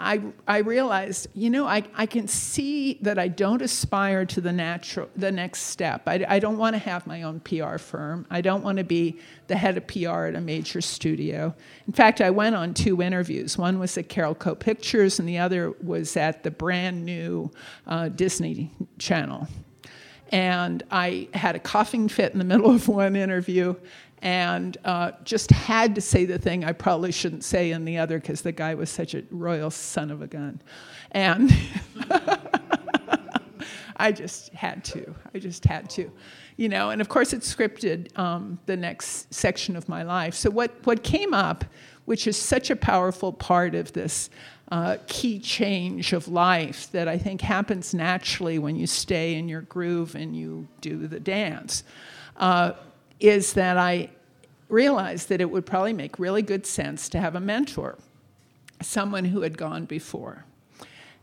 I, 0.00 0.22
I 0.48 0.58
realized, 0.58 1.28
you 1.34 1.50
know, 1.50 1.66
I, 1.66 1.82
I 1.94 2.06
can 2.06 2.26
see 2.26 2.94
that 3.02 3.18
I 3.18 3.28
don't 3.28 3.60
aspire 3.60 4.24
to 4.26 4.40
the 4.40 4.52
natural, 4.52 5.10
the 5.14 5.30
next 5.30 5.64
step. 5.64 6.04
I, 6.06 6.24
I 6.26 6.38
don't 6.38 6.56
want 6.56 6.74
to 6.74 6.78
have 6.78 7.06
my 7.06 7.22
own 7.22 7.40
PR 7.40 7.76
firm. 7.76 8.26
I 8.30 8.40
don't 8.40 8.64
want 8.64 8.78
to 8.78 8.84
be 8.84 9.18
the 9.48 9.56
head 9.56 9.76
of 9.76 9.86
PR 9.86 10.24
at 10.26 10.34
a 10.34 10.40
major 10.40 10.80
studio. 10.80 11.54
In 11.86 11.92
fact, 11.92 12.20
I 12.20 12.30
went 12.30 12.56
on 12.56 12.72
two 12.72 13.02
interviews. 13.02 13.58
One 13.58 13.78
was 13.78 13.98
at 13.98 14.08
Carol 14.08 14.30
Carolco 14.34 14.58
Pictures, 14.58 15.18
and 15.18 15.28
the 15.28 15.38
other 15.38 15.72
was 15.82 16.16
at 16.16 16.42
the 16.42 16.50
brand 16.50 17.04
new 17.04 17.50
uh, 17.86 18.08
Disney 18.08 18.72
Channel. 18.98 19.48
And 20.30 20.82
I 20.90 21.28
had 21.34 21.56
a 21.56 21.58
coughing 21.58 22.08
fit 22.08 22.32
in 22.32 22.38
the 22.38 22.44
middle 22.44 22.70
of 22.70 22.88
one 22.88 23.16
interview, 23.16 23.74
and 24.22 24.76
uh, 24.84 25.12
just 25.24 25.50
had 25.50 25.94
to 25.94 26.00
say 26.00 26.24
the 26.24 26.38
thing 26.38 26.64
I 26.64 26.72
probably 26.72 27.12
shouldn't 27.12 27.44
say 27.44 27.70
in 27.72 27.84
the 27.84 27.98
other 27.98 28.18
because 28.20 28.42
the 28.42 28.52
guy 28.52 28.74
was 28.74 28.90
such 28.90 29.14
a 29.14 29.24
royal 29.30 29.70
son 29.70 30.10
of 30.10 30.22
a 30.22 30.26
gun. 30.26 30.60
And 31.12 31.52
I 33.96 34.12
just 34.12 34.52
had 34.54 34.84
to. 34.84 35.14
I 35.34 35.38
just 35.38 35.64
had 35.64 35.90
to. 35.90 36.10
You 36.56 36.68
know, 36.68 36.90
and 36.90 37.00
of 37.00 37.08
course 37.08 37.32
it 37.32 37.40
scripted 37.40 38.16
um, 38.18 38.58
the 38.66 38.76
next 38.76 39.32
section 39.32 39.76
of 39.76 39.88
my 39.88 40.02
life. 40.02 40.34
So 40.34 40.50
what, 40.50 40.72
what 40.84 41.02
came 41.02 41.32
up, 41.32 41.64
which 42.04 42.26
is 42.26 42.36
such 42.36 42.70
a 42.70 42.76
powerful 42.76 43.32
part 43.32 43.74
of 43.74 43.92
this 43.92 44.30
uh, 44.70 44.96
key 45.06 45.38
change 45.38 46.12
of 46.12 46.28
life 46.28 46.90
that 46.92 47.08
I 47.08 47.18
think 47.18 47.40
happens 47.40 47.92
naturally 47.92 48.58
when 48.58 48.76
you 48.76 48.86
stay 48.86 49.34
in 49.34 49.48
your 49.48 49.62
groove 49.62 50.14
and 50.14 50.36
you 50.36 50.68
do 50.80 51.06
the 51.06 51.18
dance, 51.18 51.82
uh, 52.36 52.72
is 53.18 53.52
that 53.54 53.76
I 53.76 54.10
realized 54.68 55.28
that 55.28 55.40
it 55.40 55.50
would 55.50 55.66
probably 55.66 55.92
make 55.92 56.18
really 56.18 56.42
good 56.42 56.64
sense 56.64 57.08
to 57.10 57.20
have 57.20 57.34
a 57.34 57.40
mentor, 57.40 57.98
someone 58.80 59.24
who 59.24 59.40
had 59.40 59.58
gone 59.58 59.84
before, 59.84 60.44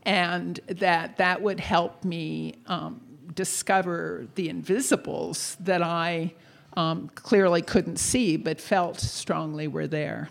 and 0.03 0.59
that 0.67 1.17
that 1.17 1.41
would 1.41 1.59
help 1.59 2.03
me 2.03 2.55
um, 2.67 3.01
discover 3.33 4.27
the 4.35 4.49
invisibles 4.49 5.55
that 5.61 5.81
I 5.81 6.33
um, 6.75 7.09
clearly 7.15 7.61
couldn't 7.61 7.97
see 7.97 8.35
but 8.35 8.59
felt 8.59 8.99
strongly 8.99 9.67
were 9.67 9.87
there. 9.87 10.29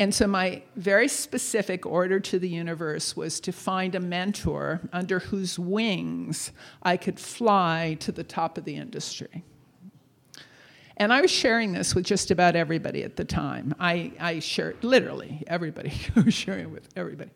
And 0.00 0.14
so, 0.14 0.26
my 0.26 0.62
very 0.76 1.08
specific 1.08 1.84
order 1.84 2.18
to 2.20 2.38
the 2.38 2.48
universe 2.48 3.14
was 3.14 3.38
to 3.40 3.52
find 3.52 3.94
a 3.94 4.00
mentor 4.00 4.80
under 4.94 5.18
whose 5.18 5.58
wings 5.58 6.52
I 6.82 6.96
could 6.96 7.20
fly 7.20 7.98
to 8.00 8.10
the 8.10 8.24
top 8.24 8.56
of 8.56 8.64
the 8.64 8.76
industry. 8.76 9.44
And 10.96 11.12
I 11.12 11.20
was 11.20 11.30
sharing 11.30 11.72
this 11.72 11.94
with 11.94 12.06
just 12.06 12.30
about 12.30 12.56
everybody 12.56 13.02
at 13.02 13.16
the 13.16 13.26
time. 13.26 13.74
I, 13.78 14.12
I 14.18 14.38
shared, 14.38 14.82
literally, 14.82 15.42
everybody. 15.46 15.92
I 16.16 16.20
was 16.20 16.32
sharing 16.32 16.72
with 16.72 16.88
everybody. 16.96 17.30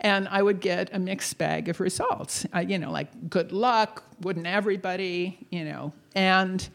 And 0.00 0.28
I 0.28 0.42
would 0.42 0.60
get 0.60 0.94
a 0.94 0.98
mixed 0.98 1.38
bag 1.38 1.70
of 1.70 1.80
results. 1.80 2.44
I, 2.52 2.62
you 2.62 2.78
know, 2.78 2.90
like, 2.90 3.30
good 3.30 3.50
luck, 3.50 4.04
wouldn't 4.20 4.46
everybody, 4.46 5.46
you 5.48 5.64
know. 5.64 5.94
And 6.14 6.68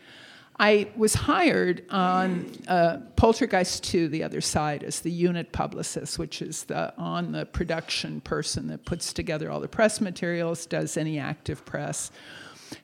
I 0.57 0.89
was 0.95 1.13
hired 1.13 1.85
on 1.89 2.49
uh, 2.67 2.97
Poltergeist 3.17 3.83
2, 3.83 4.07
the 4.07 4.23
other 4.23 4.39
side, 4.39 4.83
as 4.83 5.01
the 5.01 5.11
unit 5.11 5.51
publicist, 5.51 6.17
which 6.17 6.41
is 6.41 6.63
the 6.63 6.95
on 6.97 7.33
the 7.33 7.45
production 7.45 8.21
person 8.21 8.67
that 8.67 8.85
puts 8.85 9.11
together 9.11 9.51
all 9.51 9.59
the 9.59 9.67
press 9.67 9.99
materials, 9.99 10.65
does 10.65 10.95
any 10.95 11.19
active 11.19 11.65
press. 11.65 12.09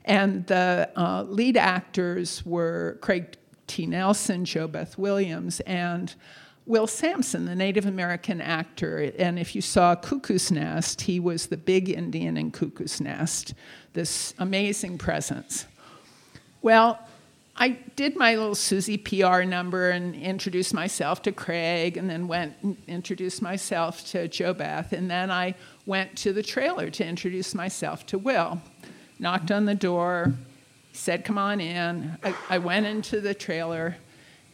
And 0.04 0.46
the 0.48 0.90
uh, 0.98 1.24
lead 1.24 1.56
actors 1.56 2.46
were 2.46 2.98
Craig 3.02 3.38
T. 3.68 3.86
Nelson, 3.86 4.44
JoBeth 4.44 4.98
Williams, 4.98 5.62
and 5.62 6.14
Will 6.66 6.88
Sampson, 6.88 7.46
the 7.46 7.56
Native 7.56 7.86
American 7.86 8.42
actor. 8.42 9.12
And 9.18 9.40
if 9.40 9.56
you 9.56 9.62
saw 9.62 9.96
Cuckoo's 9.96 10.52
Nest, 10.52 11.02
he 11.02 11.22
was 11.22 11.48
the 11.48 11.58
big 11.58 11.90
Indian 11.90 12.36
in 12.36 12.52
Cuckoo's 12.52 13.00
Nest, 13.00 13.54
this 13.94 14.34
amazing 14.40 14.98
presence. 14.98 15.66
Well, 16.62 17.00
I 17.56 17.70
did 17.96 18.16
my 18.16 18.36
little 18.36 18.56
Susie 18.56 18.98
PR 18.98 19.44
number 19.44 19.90
and 19.90 20.16
introduced 20.16 20.74
myself 20.74 21.22
to 21.24 21.32
Craig, 21.32 21.98
and 21.98 22.10
then 22.10 22.28
went 22.28 22.56
and 22.64 22.78
introduced 22.88 23.42
myself 23.42 24.06
to 24.12 24.28
JoBeth, 24.28 24.94
and 24.94 25.12
then 25.12 25.30
I 25.30 25.56
went 25.86 26.18
to 26.20 26.34
the 26.34 26.44
trailer 26.44 26.90
to 26.90 27.06
introduce 27.06 27.54
myself 27.54 28.06
to 28.08 28.18
Will. 28.18 28.62
Knocked 29.20 29.52
on 29.52 29.66
the 29.66 29.76
door, 29.76 30.34
said, 30.94 31.26
Come 31.26 31.38
on 31.38 31.60
in. 31.60 32.18
I, 32.24 32.36
I 32.50 32.58
went 32.58 32.86
into 32.86 33.22
the 33.22 33.34
trailer 33.34 33.96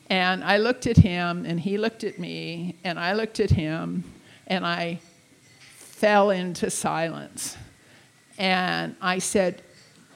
and 0.09 0.43
I 0.43 0.57
looked 0.57 0.87
at 0.87 0.97
him 0.97 1.45
and 1.45 1.59
he 1.59 1.77
looked 1.77 2.03
at 2.03 2.17
me 2.17 2.75
and 2.83 2.99
I 2.99 3.13
looked 3.13 3.39
at 3.39 3.49
him 3.49 4.03
and 4.47 4.65
I 4.65 4.99
fell 5.59 6.29
into 6.29 6.69
silence. 6.69 7.57
And 8.37 8.95
I 9.01 9.19
said, 9.19 9.61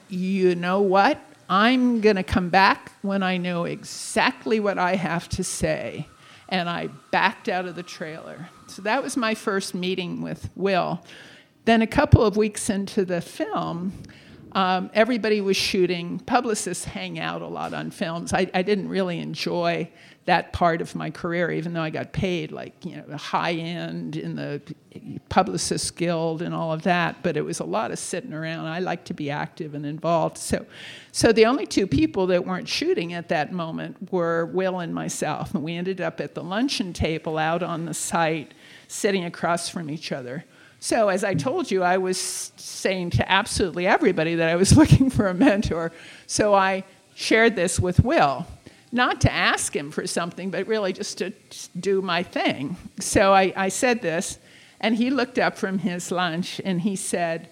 You 0.08 0.54
know 0.54 0.80
what? 0.80 1.20
I'm 1.54 2.00
going 2.00 2.16
to 2.16 2.22
come 2.22 2.48
back 2.48 2.92
when 3.02 3.22
I 3.22 3.36
know 3.36 3.64
exactly 3.64 4.58
what 4.58 4.78
I 4.78 4.96
have 4.96 5.28
to 5.28 5.44
say. 5.44 6.08
And 6.48 6.66
I 6.66 6.88
backed 7.10 7.46
out 7.46 7.66
of 7.66 7.76
the 7.76 7.82
trailer. 7.82 8.48
So 8.68 8.80
that 8.82 9.02
was 9.02 9.18
my 9.18 9.34
first 9.34 9.74
meeting 9.74 10.22
with 10.22 10.48
Will. 10.56 11.04
Then, 11.66 11.82
a 11.82 11.86
couple 11.86 12.24
of 12.24 12.38
weeks 12.38 12.70
into 12.70 13.04
the 13.04 13.20
film, 13.20 13.92
Um, 14.54 14.90
everybody 14.92 15.40
was 15.40 15.56
shooting. 15.56 16.20
Publicists 16.20 16.84
hang 16.84 17.18
out 17.18 17.42
a 17.42 17.46
lot 17.46 17.72
on 17.72 17.90
films. 17.90 18.32
I, 18.32 18.50
I, 18.52 18.62
didn't 18.62 18.88
really 18.88 19.18
enjoy 19.18 19.90
that 20.24 20.52
part 20.52 20.80
of 20.80 20.94
my 20.94 21.10
career, 21.10 21.50
even 21.50 21.72
though 21.72 21.82
I 21.82 21.90
got 21.90 22.12
paid 22.12 22.52
like 22.52 22.84
you 22.84 22.96
know 22.96 23.16
high 23.16 23.54
end 23.54 24.16
in 24.16 24.36
the 24.36 24.62
publicist 25.28 25.96
Guild 25.96 26.42
and 26.42 26.54
all 26.54 26.72
of 26.72 26.82
that. 26.82 27.22
But 27.22 27.36
it 27.36 27.42
was 27.42 27.58
a 27.58 27.64
lot 27.64 27.90
of 27.90 27.98
sitting 27.98 28.32
around. 28.32 28.66
I 28.66 28.78
like 28.78 29.04
to 29.06 29.14
be 29.14 29.30
active 29.30 29.74
and 29.74 29.84
involved. 29.84 30.38
So, 30.38 30.64
so 31.10 31.32
the 31.32 31.46
only 31.46 31.66
two 31.66 31.86
people 31.86 32.28
that 32.28 32.46
weren't 32.46 32.68
shooting 32.68 33.12
at 33.14 33.28
that 33.30 33.52
moment 33.52 34.12
were 34.12 34.46
Will 34.46 34.78
and 34.78 34.94
myself, 34.94 35.54
and 35.54 35.64
we 35.64 35.74
ended 35.74 36.00
up 36.00 36.20
at 36.20 36.34
the 36.34 36.44
luncheon 36.44 36.92
table 36.92 37.36
out 37.36 37.62
on 37.62 37.86
the 37.86 37.94
site, 37.94 38.54
sitting 38.86 39.24
across 39.24 39.68
from 39.68 39.90
each 39.90 40.12
other. 40.12 40.44
So, 40.78 41.08
as 41.08 41.24
I 41.24 41.34
told 41.34 41.70
you, 41.70 41.82
I 41.82 41.98
was 41.98 42.52
saying 42.56 43.10
to 43.10 43.30
absolutely 43.30 43.86
everybody 43.86 44.36
that 44.36 44.48
I 44.48 44.56
was 44.56 44.76
looking 44.76 45.10
for 45.10 45.28
a 45.28 45.34
mentor. 45.34 45.90
So, 46.26 46.54
I 46.54 46.84
shared 47.14 47.56
this 47.56 47.80
with 47.80 48.04
Will 48.04 48.46
not 48.92 49.22
to 49.22 49.32
ask 49.32 49.74
him 49.74 49.90
for 49.90 50.06
something, 50.06 50.50
but 50.50 50.66
really 50.66 50.92
just 50.92 51.18
to 51.18 51.32
do 51.80 52.02
my 52.02 52.22
thing. 52.22 52.76
So 53.00 53.32
I, 53.32 53.52
I 53.56 53.68
said 53.70 54.02
this, 54.02 54.38
and 54.80 54.94
he 54.94 55.10
looked 55.10 55.38
up 55.38 55.56
from 55.56 55.78
his 55.78 56.10
lunch 56.12 56.60
and 56.64 56.80
he 56.80 56.94
said, 56.94 57.48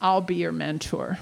I'll 0.00 0.20
be 0.20 0.36
your 0.36 0.52
mentor. 0.52 1.18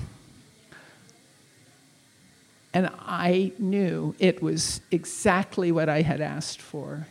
And 2.72 2.90
I 2.98 3.52
knew 3.58 4.16
it 4.18 4.42
was 4.42 4.80
exactly 4.90 5.70
what 5.70 5.88
I 5.88 6.02
had 6.02 6.20
asked 6.20 6.60
for 6.60 7.06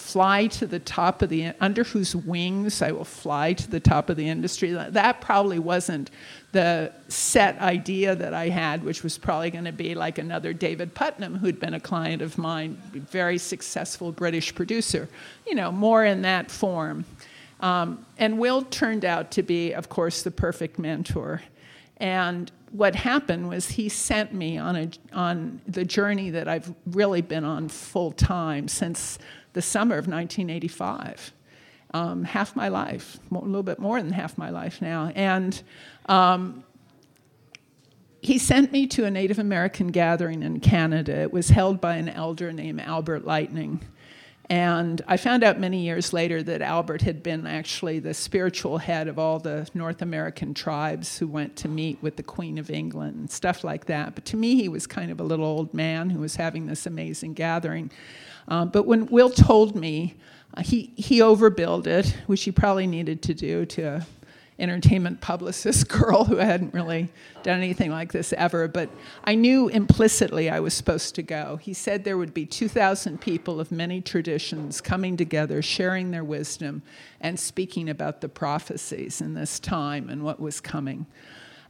fly 0.00 0.46
to 0.46 0.66
the 0.66 0.78
top 0.78 1.22
of 1.22 1.28
the 1.28 1.52
under 1.60 1.84
whose 1.84 2.16
wings 2.16 2.82
I 2.82 2.90
will 2.90 3.04
fly 3.04 3.52
to 3.52 3.70
the 3.70 3.80
top 3.80 4.08
of 4.10 4.16
the 4.16 4.28
industry. 4.28 4.72
That 4.72 5.20
probably 5.20 5.58
wasn't 5.58 6.10
the 6.52 6.92
set 7.08 7.58
idea 7.60 8.14
that 8.16 8.34
I 8.34 8.48
had, 8.48 8.82
which 8.82 9.02
was 9.02 9.16
probably 9.18 9.50
going 9.50 9.66
to 9.66 9.72
be 9.72 9.94
like 9.94 10.18
another 10.18 10.52
David 10.52 10.94
Puttnam, 10.94 11.38
who'd 11.38 11.60
been 11.60 11.74
a 11.74 11.80
client 11.80 12.22
of 12.22 12.38
mine, 12.38 12.80
very 12.92 13.38
successful 13.38 14.10
British 14.10 14.54
producer. 14.54 15.08
You 15.46 15.54
know, 15.54 15.70
more 15.70 16.04
in 16.04 16.22
that 16.22 16.50
form. 16.50 17.04
Um, 17.60 18.04
and 18.18 18.38
Will 18.38 18.62
turned 18.62 19.04
out 19.04 19.30
to 19.32 19.42
be, 19.42 19.72
of 19.72 19.88
course, 19.88 20.22
the 20.22 20.30
perfect 20.30 20.78
mentor. 20.78 21.42
And 21.98 22.50
what 22.72 22.94
happened 22.94 23.48
was 23.48 23.68
he 23.68 23.88
sent 23.88 24.32
me 24.32 24.56
on 24.56 24.76
a 24.76 24.90
on 25.12 25.60
the 25.66 25.84
journey 25.84 26.30
that 26.30 26.48
I've 26.48 26.72
really 26.86 27.20
been 27.20 27.44
on 27.44 27.68
full 27.68 28.12
time 28.12 28.68
since 28.68 29.18
the 29.52 29.62
summer 29.62 29.96
of 29.96 30.06
1985. 30.06 31.32
Um, 31.92 32.22
half 32.22 32.54
my 32.54 32.68
life, 32.68 33.18
a 33.32 33.38
little 33.38 33.64
bit 33.64 33.80
more 33.80 34.00
than 34.00 34.12
half 34.12 34.38
my 34.38 34.50
life 34.50 34.80
now. 34.80 35.10
And 35.16 35.60
um, 36.10 36.64
he 38.20 38.36
sent 38.36 38.72
me 38.72 38.86
to 38.88 39.04
a 39.04 39.10
Native 39.10 39.38
American 39.38 39.88
gathering 39.88 40.42
in 40.42 40.60
Canada. 40.60 41.20
It 41.20 41.32
was 41.32 41.48
held 41.48 41.80
by 41.80 41.96
an 41.96 42.08
elder 42.08 42.52
named 42.52 42.80
Albert 42.80 43.24
Lightning. 43.24 43.80
And 44.50 45.00
I 45.06 45.16
found 45.16 45.44
out 45.44 45.60
many 45.60 45.84
years 45.84 46.12
later 46.12 46.42
that 46.42 46.60
Albert 46.60 47.02
had 47.02 47.22
been 47.22 47.46
actually 47.46 48.00
the 48.00 48.12
spiritual 48.12 48.78
head 48.78 49.06
of 49.06 49.16
all 49.16 49.38
the 49.38 49.70
North 49.74 50.02
American 50.02 50.52
tribes 50.52 51.16
who 51.16 51.28
went 51.28 51.54
to 51.58 51.68
meet 51.68 52.02
with 52.02 52.16
the 52.16 52.24
Queen 52.24 52.58
of 52.58 52.68
England 52.68 53.16
and 53.16 53.30
stuff 53.30 53.62
like 53.62 53.86
that. 53.86 54.16
But 54.16 54.24
to 54.26 54.36
me, 54.36 54.56
he 54.56 54.68
was 54.68 54.88
kind 54.88 55.12
of 55.12 55.20
a 55.20 55.22
little 55.22 55.46
old 55.46 55.72
man 55.72 56.10
who 56.10 56.18
was 56.18 56.34
having 56.34 56.66
this 56.66 56.84
amazing 56.84 57.34
gathering. 57.34 57.92
Uh, 58.48 58.64
but 58.64 58.86
when 58.86 59.06
Will 59.06 59.30
told 59.30 59.76
me, 59.76 60.16
uh, 60.54 60.62
he, 60.62 60.92
he 60.96 61.20
overbilled 61.20 61.86
it, 61.86 62.08
which 62.26 62.42
he 62.42 62.50
probably 62.50 62.88
needed 62.88 63.22
to 63.22 63.34
do 63.34 63.64
to 63.66 64.04
entertainment 64.60 65.20
publicist 65.20 65.88
girl 65.88 66.24
who 66.24 66.36
hadn't 66.36 66.74
really 66.74 67.08
done 67.42 67.58
anything 67.58 67.90
like 67.90 68.12
this 68.12 68.32
ever, 68.34 68.68
but 68.68 68.90
I 69.24 69.34
knew 69.34 69.68
implicitly 69.68 70.50
I 70.50 70.60
was 70.60 70.74
supposed 70.74 71.14
to 71.16 71.22
go. 71.22 71.56
He 71.56 71.72
said 71.72 72.04
there 72.04 72.18
would 72.18 72.34
be 72.34 72.46
2,000 72.46 73.20
people 73.20 73.58
of 73.58 73.72
many 73.72 74.00
traditions 74.00 74.80
coming 74.80 75.16
together, 75.16 75.62
sharing 75.62 76.10
their 76.10 76.24
wisdom, 76.24 76.82
and 77.20 77.38
speaking 77.38 77.88
about 77.88 78.20
the 78.20 78.28
prophecies 78.28 79.20
in 79.20 79.34
this 79.34 79.58
time 79.58 80.08
and 80.10 80.22
what 80.22 80.38
was 80.38 80.60
coming. 80.60 81.06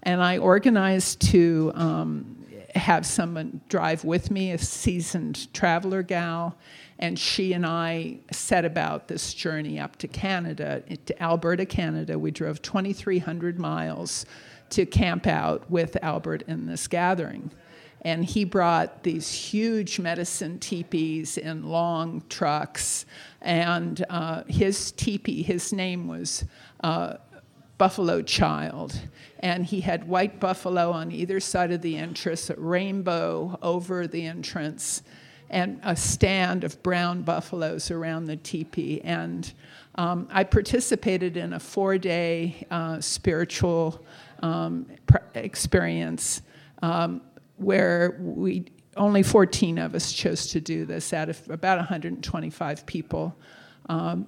And 0.03 0.23
I 0.23 0.39
organized 0.39 1.21
to 1.31 1.73
um, 1.75 2.45
have 2.75 3.05
someone 3.05 3.61
drive 3.69 4.05
with 4.05 4.31
me, 4.31 4.53
a 4.53 4.59
seasoned 4.59 5.53
traveler 5.53 6.03
gal, 6.03 6.57
and 7.00 7.19
she 7.19 7.54
and 7.54 7.64
I 7.64 8.19
set 8.30 8.66
about 8.66 9.09
this 9.09 9.33
journey 9.33 9.80
up 9.80 9.97
to 9.97 10.09
Canada, 10.09 10.83
to 11.07 11.23
Alberta, 11.23 11.64
Canada. 11.64 12.19
We 12.19 12.30
drove 12.30 12.60
2,300 12.60 13.58
miles 13.58 14.26
to 14.69 14.84
camp 14.84 15.26
out 15.26 15.69
with 15.71 15.97
Albert 16.02 16.43
in 16.47 16.67
this 16.67 16.86
gathering. 16.86 17.50
And 18.02 18.25
he 18.25 18.45
brought 18.45 19.02
these 19.02 19.32
huge 19.32 19.99
medicine 19.99 20.58
teepees 20.58 21.39
in 21.39 21.69
long 21.69 22.23
trucks. 22.28 23.06
And 23.41 24.04
uh, 24.10 24.45
his 24.47 24.93
teepee, 24.93 25.43
his 25.43 25.73
name 25.73 26.06
was 26.06 26.45
uh, 26.82 27.15
Buffalo 27.78 28.21
Child. 28.21 28.99
And 29.41 29.65
he 29.65 29.80
had 29.80 30.06
white 30.06 30.39
buffalo 30.39 30.93
on 30.93 31.13
either 31.13 31.41
side 31.41 31.73
of 31.73 31.80
the 31.80 31.97
entrance, 31.97 32.50
a 32.50 32.56
rainbow 32.56 33.58
over 33.63 34.06
the 34.06 34.26
entrance, 34.26 35.02
and 35.50 35.80
a 35.82 35.97
stand 35.97 36.65
of 36.65 36.82
brown 36.82 37.23
buffaloes 37.23 37.91
around 37.91 38.26
the 38.26 38.36
teepee. 38.36 39.00
And 39.02 39.52
um, 39.97 40.28
I 40.30 40.45
participated 40.45 41.36
in 41.36 41.52
a 41.52 41.60
four 41.60 41.99
day 41.99 42.67
uh, 42.71 43.00
spiritual 43.00 44.04
um, 44.43 44.86
pr- 45.06 45.19
experience 45.34 46.43
um, 46.82 47.21
where 47.56 48.17
we 48.21 48.65
only 48.97 49.23
14 49.23 49.78
of 49.78 49.95
us 49.95 50.13
chose 50.13 50.49
to 50.49 50.60
do 50.60 50.84
this 50.84 51.13
out 51.13 51.28
of 51.28 51.50
about 51.50 51.78
125 51.78 52.86
people. 52.86 53.36
Um, 53.89 54.26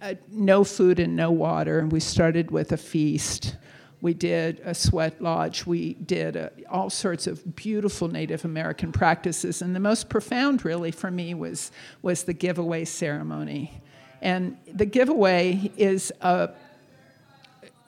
uh, 0.00 0.14
no 0.30 0.62
food 0.62 1.00
and 1.00 1.16
no 1.16 1.30
water. 1.30 1.80
And 1.80 1.90
we 1.90 2.00
started 2.00 2.50
with 2.50 2.72
a 2.72 2.76
feast. 2.76 3.56
We 4.00 4.14
did 4.14 4.60
a 4.64 4.74
sweat 4.74 5.20
lodge. 5.20 5.66
We 5.66 5.94
did 5.94 6.36
uh, 6.36 6.50
all 6.70 6.90
sorts 6.90 7.26
of 7.26 7.56
beautiful 7.56 8.08
Native 8.08 8.44
American 8.44 8.92
practices. 8.92 9.62
And 9.62 9.74
the 9.74 9.80
most 9.80 10.08
profound, 10.08 10.64
really, 10.64 10.90
for 10.90 11.10
me 11.10 11.34
was, 11.34 11.72
was 12.02 12.24
the 12.24 12.32
giveaway 12.32 12.84
ceremony. 12.84 13.82
And 14.22 14.56
the 14.72 14.86
giveaway 14.86 15.72
is 15.76 16.12
a, 16.20 16.50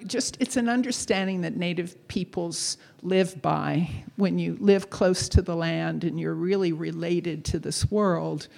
just, 0.06 0.36
it's 0.40 0.56
an 0.56 0.68
understanding 0.68 1.42
that 1.42 1.56
Native 1.56 2.08
peoples 2.08 2.76
live 3.02 3.40
by. 3.40 3.88
When 4.16 4.38
you 4.38 4.56
live 4.60 4.90
close 4.90 5.28
to 5.30 5.42
the 5.42 5.54
land 5.54 6.04
and 6.04 6.18
you're 6.18 6.34
really 6.34 6.72
related 6.72 7.44
to 7.46 7.58
this 7.58 7.90
world, 7.90 8.48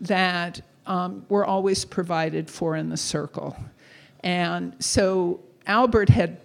that 0.00 0.60
um, 0.86 1.24
were 1.28 1.44
always 1.44 1.84
provided 1.84 2.50
for 2.50 2.76
in 2.76 2.88
the 2.88 2.96
circle. 2.96 3.56
And 4.22 4.74
so 4.82 5.40
Albert 5.66 6.08
had, 6.08 6.38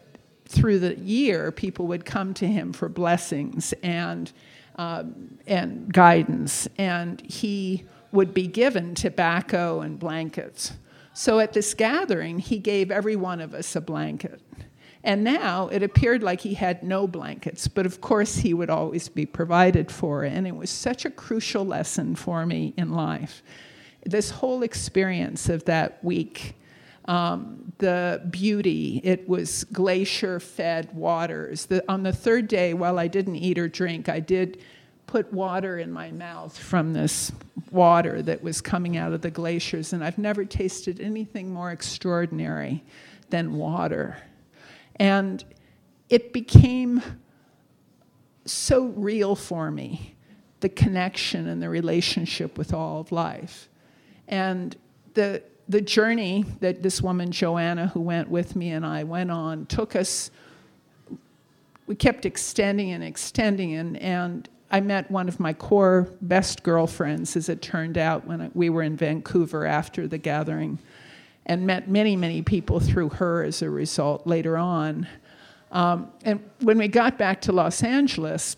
through 0.47 0.79
the 0.79 0.95
year, 0.95 1.51
people 1.51 1.88
would 1.88 2.05
come 2.05 2.34
to 2.36 2.47
him 2.47 2.73
for 2.73 2.89
blessings 2.89 3.73
and, 3.84 4.31
um, 4.77 5.38
and 5.47 5.91
guidance, 5.93 6.67
and 6.77 7.21
he 7.21 7.86
would 8.12 8.34
be 8.34 8.47
given 8.47 8.95
tobacco 8.95 9.81
and 9.81 9.99
blankets. 9.99 10.73
So 11.13 11.39
at 11.39 11.53
this 11.53 11.73
gathering, 11.73 12.39
he 12.39 12.60
gave 12.60 12.91
every 12.91 13.15
one 13.15 13.41
of 13.41 13.53
us 13.53 13.75
a 13.75 13.81
blanket. 13.81 14.41
And 15.03 15.23
now 15.23 15.67
it 15.67 15.84
appeared 15.84 16.23
like 16.23 16.41
he 16.41 16.55
had 16.55 16.81
no 16.81 17.08
blankets, 17.08 17.67
but 17.67 17.86
of 17.86 18.01
course 18.01 18.38
he 18.38 18.53
would 18.53 18.71
always 18.71 19.08
be 19.08 19.25
provided 19.25 19.91
for. 19.91 20.23
And 20.23 20.47
it 20.47 20.55
was 20.55 20.69
such 20.69 21.05
a 21.05 21.12
crucial 21.12 21.63
lesson 21.63 22.15
for 22.15 22.45
me 22.45 22.73
in 22.75 22.91
life 22.91 23.43
this 24.05 24.29
whole 24.29 24.63
experience 24.63 25.49
of 25.49 25.65
that 25.65 26.03
week, 26.03 26.55
um, 27.07 27.71
the 27.77 28.25
beauty, 28.29 29.01
it 29.03 29.27
was 29.27 29.63
glacier 29.65 30.39
fed 30.39 30.93
waters. 30.93 31.65
The, 31.65 31.83
on 31.91 32.03
the 32.03 32.13
third 32.13 32.47
day, 32.47 32.73
while 32.73 32.97
I 32.97 33.07
didn't 33.07 33.35
eat 33.35 33.59
or 33.59 33.67
drink, 33.67 34.09
I 34.09 34.19
did 34.19 34.59
put 35.07 35.31
water 35.31 35.77
in 35.77 35.91
my 35.91 36.11
mouth 36.11 36.57
from 36.57 36.93
this 36.93 37.31
water 37.69 38.21
that 38.23 38.41
was 38.41 38.61
coming 38.61 38.97
out 38.97 39.13
of 39.13 39.21
the 39.21 39.29
glaciers, 39.29 39.93
and 39.93 40.03
I've 40.03 40.17
never 40.17 40.45
tasted 40.45 40.99
anything 40.99 41.53
more 41.53 41.71
extraordinary 41.71 42.83
than 43.29 43.55
water. 43.55 44.17
And 44.95 45.43
it 46.09 46.33
became 46.33 47.01
so 48.45 48.85
real 48.85 49.35
for 49.35 49.71
me 49.71 50.15
the 50.61 50.69
connection 50.69 51.47
and 51.47 51.61
the 51.61 51.69
relationship 51.69 52.57
with 52.57 52.73
all 52.73 53.01
of 53.01 53.11
life. 53.11 53.69
And 54.27 54.75
the, 55.13 55.43
the 55.67 55.82
journey 55.82 56.45
that 56.60 56.84
this 56.84 57.01
woman, 57.01 57.32
Joanna, 57.32 57.88
who 57.88 57.99
went 58.01 58.30
with 58.30 58.56
me 58.56 58.69
and 58.69 58.86
I 58.86 59.04
went 59.04 59.32
on, 59.32 59.65
took 59.65 59.95
us, 59.95 60.30
we 61.88 61.95
kept 61.95 62.25
extending 62.25 62.91
and 62.91 63.04
extending. 63.04 63.73
And, 63.73 63.97
and 63.97 64.49
I 64.69 64.82
met 64.82 65.10
one 65.10 65.28
of 65.28 65.39
my 65.39 65.54
core 65.54 66.08
best 66.21 66.63
girlfriends, 66.63 67.36
as 67.36 67.49
it 67.49 67.62
turned 67.62 67.97
out, 67.97 68.25
when 68.28 68.51
we 68.54 68.69
were 68.69 68.84
in 68.84 68.95
Vancouver 68.95 69.65
after 69.65 70.08
the 70.08 70.17
gathering, 70.17 70.80
and 71.45 71.65
met 71.65 71.89
many, 71.89 72.15
many 72.15 72.41
people 72.41 72.80
through 72.80 73.10
her 73.10 73.43
as 73.43 73.62
a 73.62 73.69
result 73.69 74.25
later 74.25 74.58
on. 74.58 75.08
Um, 75.71 76.12
and 76.23 76.43
when 76.62 76.78
we 76.78 76.88
got 76.88 77.17
back 77.17 77.41
to 77.41 77.51
Los 77.51 77.84
Angeles, 77.84 78.56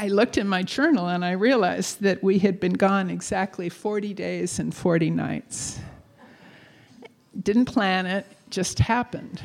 I 0.00 0.06
looked 0.06 0.38
in 0.38 0.46
my 0.46 0.62
journal 0.62 1.08
and 1.08 1.24
I 1.24 1.32
realized 1.32 2.02
that 2.02 2.22
we 2.22 2.38
had 2.38 2.60
been 2.60 2.74
gone 2.74 3.10
exactly 3.10 3.68
40 3.68 4.14
days 4.14 4.60
and 4.60 4.72
40 4.72 5.10
nights. 5.10 5.80
Didn't 7.42 7.64
plan 7.64 8.06
it, 8.06 8.24
just 8.48 8.78
happened. 8.78 9.42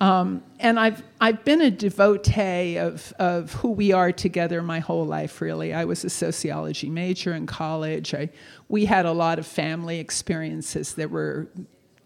Um, 0.00 0.42
and 0.58 0.80
I've, 0.80 1.02
I've 1.20 1.44
been 1.44 1.60
a 1.60 1.70
devotee 1.70 2.78
of, 2.78 3.12
of 3.18 3.52
who 3.52 3.72
we 3.72 3.92
are 3.92 4.10
together 4.10 4.62
my 4.62 4.78
whole 4.78 5.04
life, 5.04 5.42
really. 5.42 5.74
I 5.74 5.84
was 5.84 6.02
a 6.02 6.08
sociology 6.08 6.88
major 6.88 7.34
in 7.34 7.44
college. 7.44 8.14
I, 8.14 8.30
we 8.70 8.86
had 8.86 9.04
a 9.04 9.12
lot 9.12 9.38
of 9.38 9.46
family 9.46 9.98
experiences 9.98 10.94
that 10.94 11.10
were 11.10 11.46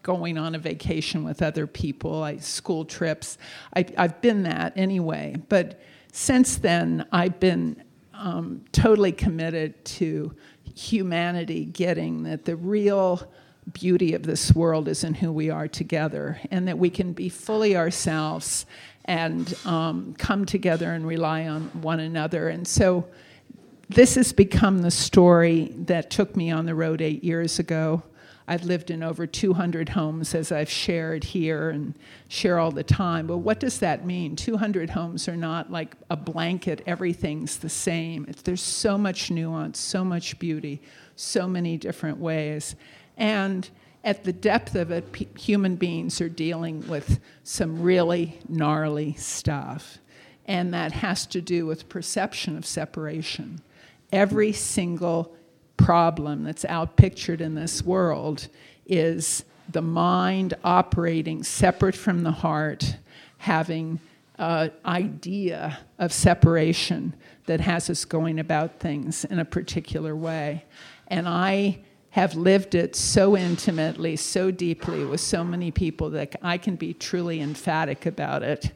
going 0.01 0.37
on 0.37 0.53
a 0.53 0.59
vacation 0.59 1.23
with 1.23 1.41
other 1.41 1.65
people, 1.65 2.23
I, 2.23 2.37
school 2.39 2.83
trips. 2.83 3.37
I, 3.73 3.85
I've 3.97 4.19
been 4.19 4.43
that 4.43 4.73
anyway. 4.75 5.37
But 5.47 5.79
since 6.15 6.57
then, 6.57 7.07
I've 7.11 7.39
been 7.39 7.83
um, 8.13 8.63
totally 8.71 9.11
committed 9.11 9.83
to 9.85 10.35
humanity 10.75 11.65
getting 11.65 12.21
that 12.23 12.45
the 12.45 12.55
real 12.55 13.27
beauty 13.73 14.13
of 14.13 14.21
this 14.21 14.53
world 14.53 14.87
is 14.87 15.03
in 15.03 15.15
who 15.15 15.31
we 15.31 15.49
are 15.49 15.67
together, 15.67 16.39
and 16.51 16.67
that 16.67 16.77
we 16.77 16.91
can 16.91 17.13
be 17.13 17.29
fully 17.29 17.75
ourselves 17.75 18.67
and 19.05 19.55
um, 19.65 20.13
come 20.19 20.45
together 20.45 20.93
and 20.93 21.07
rely 21.07 21.47
on 21.47 21.63
one 21.81 21.99
another. 21.99 22.47
And 22.47 22.67
so, 22.67 23.07
this 23.89 24.13
has 24.13 24.31
become 24.33 24.83
the 24.83 24.91
story 24.91 25.73
that 25.77 26.11
took 26.11 26.35
me 26.35 26.51
on 26.51 26.67
the 26.67 26.75
road 26.75 27.01
eight 27.01 27.23
years 27.23 27.57
ago. 27.57 28.03
I've 28.47 28.63
lived 28.63 28.91
in 28.91 29.03
over 29.03 29.25
200 29.25 29.89
homes 29.89 30.35
as 30.35 30.51
I've 30.51 30.69
shared 30.69 31.23
here 31.23 31.69
and 31.69 31.93
share 32.27 32.59
all 32.59 32.71
the 32.71 32.83
time. 32.83 33.27
But 33.27 33.37
what 33.37 33.59
does 33.59 33.79
that 33.79 34.05
mean? 34.05 34.35
200 34.35 34.89
homes 34.89 35.27
are 35.29 35.37
not 35.37 35.71
like 35.71 35.95
a 36.09 36.17
blanket, 36.17 36.81
everything's 36.85 37.57
the 37.57 37.69
same. 37.69 38.27
There's 38.43 38.61
so 38.61 38.97
much 38.97 39.31
nuance, 39.31 39.79
so 39.79 40.03
much 40.03 40.39
beauty, 40.39 40.81
so 41.15 41.47
many 41.47 41.77
different 41.77 42.17
ways. 42.17 42.75
And 43.17 43.69
at 44.03 44.25
the 44.25 44.33
depth 44.33 44.75
of 44.75 44.91
it, 44.91 45.11
p- 45.13 45.29
human 45.39 45.77
beings 45.77 46.19
are 46.19 46.29
dealing 46.29 46.85
with 46.87 47.19
some 47.43 47.81
really 47.81 48.39
gnarly 48.49 49.13
stuff. 49.13 49.99
And 50.45 50.73
that 50.73 50.91
has 50.91 51.25
to 51.27 51.41
do 51.41 51.65
with 51.65 51.87
perception 51.87 52.57
of 52.57 52.65
separation. 52.65 53.61
Every 54.11 54.51
single 54.51 55.33
problem 55.77 56.43
that's 56.43 56.65
out 56.65 56.95
pictured 56.95 57.41
in 57.41 57.55
this 57.55 57.83
world 57.83 58.47
is 58.85 59.43
the 59.69 59.81
mind 59.81 60.53
operating 60.63 61.43
separate 61.43 61.95
from 61.95 62.23
the 62.23 62.31
heart, 62.31 62.97
having 63.37 63.99
an 64.37 64.71
idea 64.85 65.79
of 65.99 66.11
separation 66.11 67.15
that 67.45 67.59
has 67.59 67.89
us 67.89 68.05
going 68.05 68.39
about 68.39 68.79
things 68.79 69.25
in 69.25 69.39
a 69.39 69.45
particular 69.45 70.15
way. 70.15 70.65
And 71.07 71.27
I 71.27 71.79
have 72.11 72.35
lived 72.35 72.75
it 72.75 72.95
so 72.95 73.35
intimately, 73.35 74.15
so 74.15 74.51
deeply 74.51 75.03
with 75.03 75.19
so 75.19 75.43
many 75.43 75.71
people 75.71 76.11
that 76.11 76.35
I 76.43 76.57
can 76.57 76.75
be 76.75 76.93
truly 76.93 77.41
emphatic 77.41 78.05
about 78.05 78.43
it. 78.43 78.71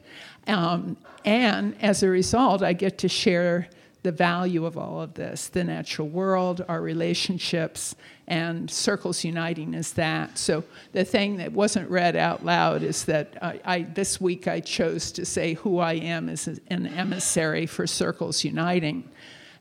Um, 0.48 0.96
and 1.24 1.76
as 1.80 2.02
a 2.02 2.08
result, 2.08 2.62
I 2.62 2.72
get 2.72 2.98
to 2.98 3.08
share 3.08 3.68
the 4.08 4.12
value 4.12 4.64
of 4.64 4.78
all 4.78 5.02
of 5.02 5.12
this 5.12 5.48
the 5.48 5.62
natural 5.62 6.08
world, 6.08 6.64
our 6.66 6.80
relationships, 6.80 7.94
and 8.26 8.70
Circles 8.70 9.22
Uniting 9.22 9.74
is 9.74 9.92
that. 9.92 10.38
So, 10.38 10.64
the 10.94 11.04
thing 11.04 11.36
that 11.36 11.52
wasn't 11.52 11.90
read 11.90 12.16
out 12.16 12.42
loud 12.42 12.82
is 12.82 13.04
that 13.04 13.36
I, 13.42 13.60
I, 13.66 13.82
this 13.82 14.18
week 14.18 14.48
I 14.48 14.60
chose 14.60 15.12
to 15.12 15.26
say 15.26 15.52
who 15.54 15.78
I 15.78 15.92
am 15.92 16.30
as 16.30 16.48
an 16.48 16.86
emissary 16.86 17.66
for 17.66 17.86
Circles 17.86 18.44
Uniting. 18.44 19.06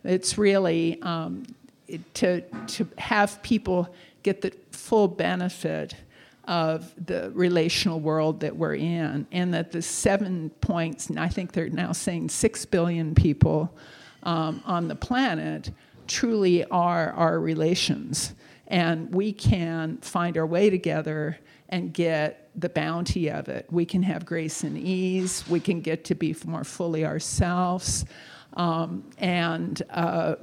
It's 0.06 0.38
really 0.38 1.02
um, 1.02 1.44
to, 2.14 2.40
to 2.40 2.88
have 2.98 3.44
people 3.44 3.94
get 4.24 4.40
the 4.40 4.54
full 4.72 5.10
benefit 5.10 5.94
of 6.46 6.94
the 7.06 7.32
relational 7.34 8.00
world 8.00 8.40
that 8.40 8.56
we're 8.56 8.76
in, 8.76 9.28
and 9.34 9.54
that 9.54 9.74
the 9.74 9.82
seven 9.82 10.52
points, 10.62 11.10
and 11.10 11.20
I 11.20 11.28
think 11.28 11.52
they're 11.52 11.68
now 11.68 11.92
saying 11.92 12.30
six 12.30 12.64
billion 12.64 13.14
people 13.14 13.74
um, 14.28 14.62
on 14.66 14.90
the 14.90 14.96
planet, 14.96 15.72
truly 16.06 16.66
are 16.66 17.12
our 17.14 17.40
relations. 17.40 18.36
And 18.68 19.16
we 19.16 19.32
can 19.32 19.98
find 19.98 20.38
our 20.38 20.46
way 20.46 20.70
together 20.70 21.40
and 21.70 21.94
get 21.94 22.50
the 22.56 22.70
bounty 22.70 23.32
of 23.32 23.48
it. 23.48 23.66
We 23.72 23.86
can 23.86 24.04
have 24.04 24.26
grace 24.26 24.64
and 24.64 24.78
ease, 24.78 25.46
we 25.48 25.62
can 25.62 25.80
get 25.80 26.04
to 26.06 26.16
be 26.16 26.36
more 26.46 26.66
fully 26.66 27.06
ourselves. 27.06 28.06
Um, 28.54 29.10
and 29.18 29.82
uh, 29.90 30.36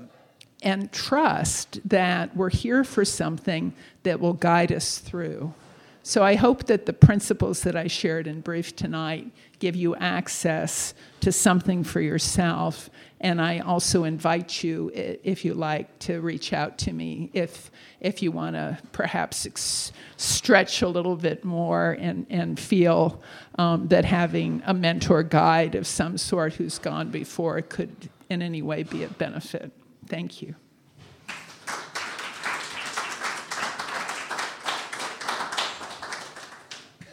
and 0.63 0.91
trust 0.93 1.81
that 1.87 2.35
we're 2.35 2.49
here 2.49 2.85
for 2.85 3.05
something 3.05 3.75
that 4.03 4.19
will 4.19 4.33
guide 4.33 4.73
us 4.73 4.97
through. 4.99 5.53
So 6.07 6.23
I 6.23 6.35
hope 6.35 6.67
that 6.67 6.85
the 6.85 6.93
principles 6.93 7.63
that 7.63 7.75
I 7.75 7.87
shared 7.87 8.27
in 8.27 8.43
brief 8.43 8.77
tonight 8.77 9.33
give 9.59 9.75
you 9.75 9.97
access 9.97 10.93
to 11.21 11.33
something 11.33 11.83
for 11.83 12.03
yourself. 12.03 12.91
And 13.21 13.41
I 13.41 13.61
also 13.61 14.05
invite 14.05 14.63
you, 14.63 14.91
if 14.95 15.47
you 15.47 15.55
like, 15.55 15.99
to 16.01 16.21
reach 16.21 16.53
out 16.53 16.77
to 16.81 16.93
me 16.93 17.31
if, 17.33 17.71
if 18.01 18.23
you 18.23 18.33
want 18.33 18.55
to 18.55 18.77
perhaps 18.93 19.47
ex- 19.47 19.93
stretch 20.19 20.83
a 20.83 20.89
little 20.89 21.17
bit 21.17 21.43
more 21.43 21.97
and, 21.99 22.27
and 22.29 22.61
feel 22.61 23.23
um, 23.57 23.89
that 23.89 24.05
having 24.05 24.63
a 24.67 24.75
mentor 24.75 25.23
guide 25.23 25.75
of 25.75 25.87
some 25.87 26.19
sort 26.19 26.53
who's 26.53 26.79
gone 26.79 27.11
before 27.11 27.63
could 27.63 28.11
in 28.29 28.43
any 28.43 28.61
way 28.61 28.83
be 28.83 29.05
a 29.05 29.09
benefit. 29.09 29.73
Thank 30.07 30.43
you. 30.43 30.55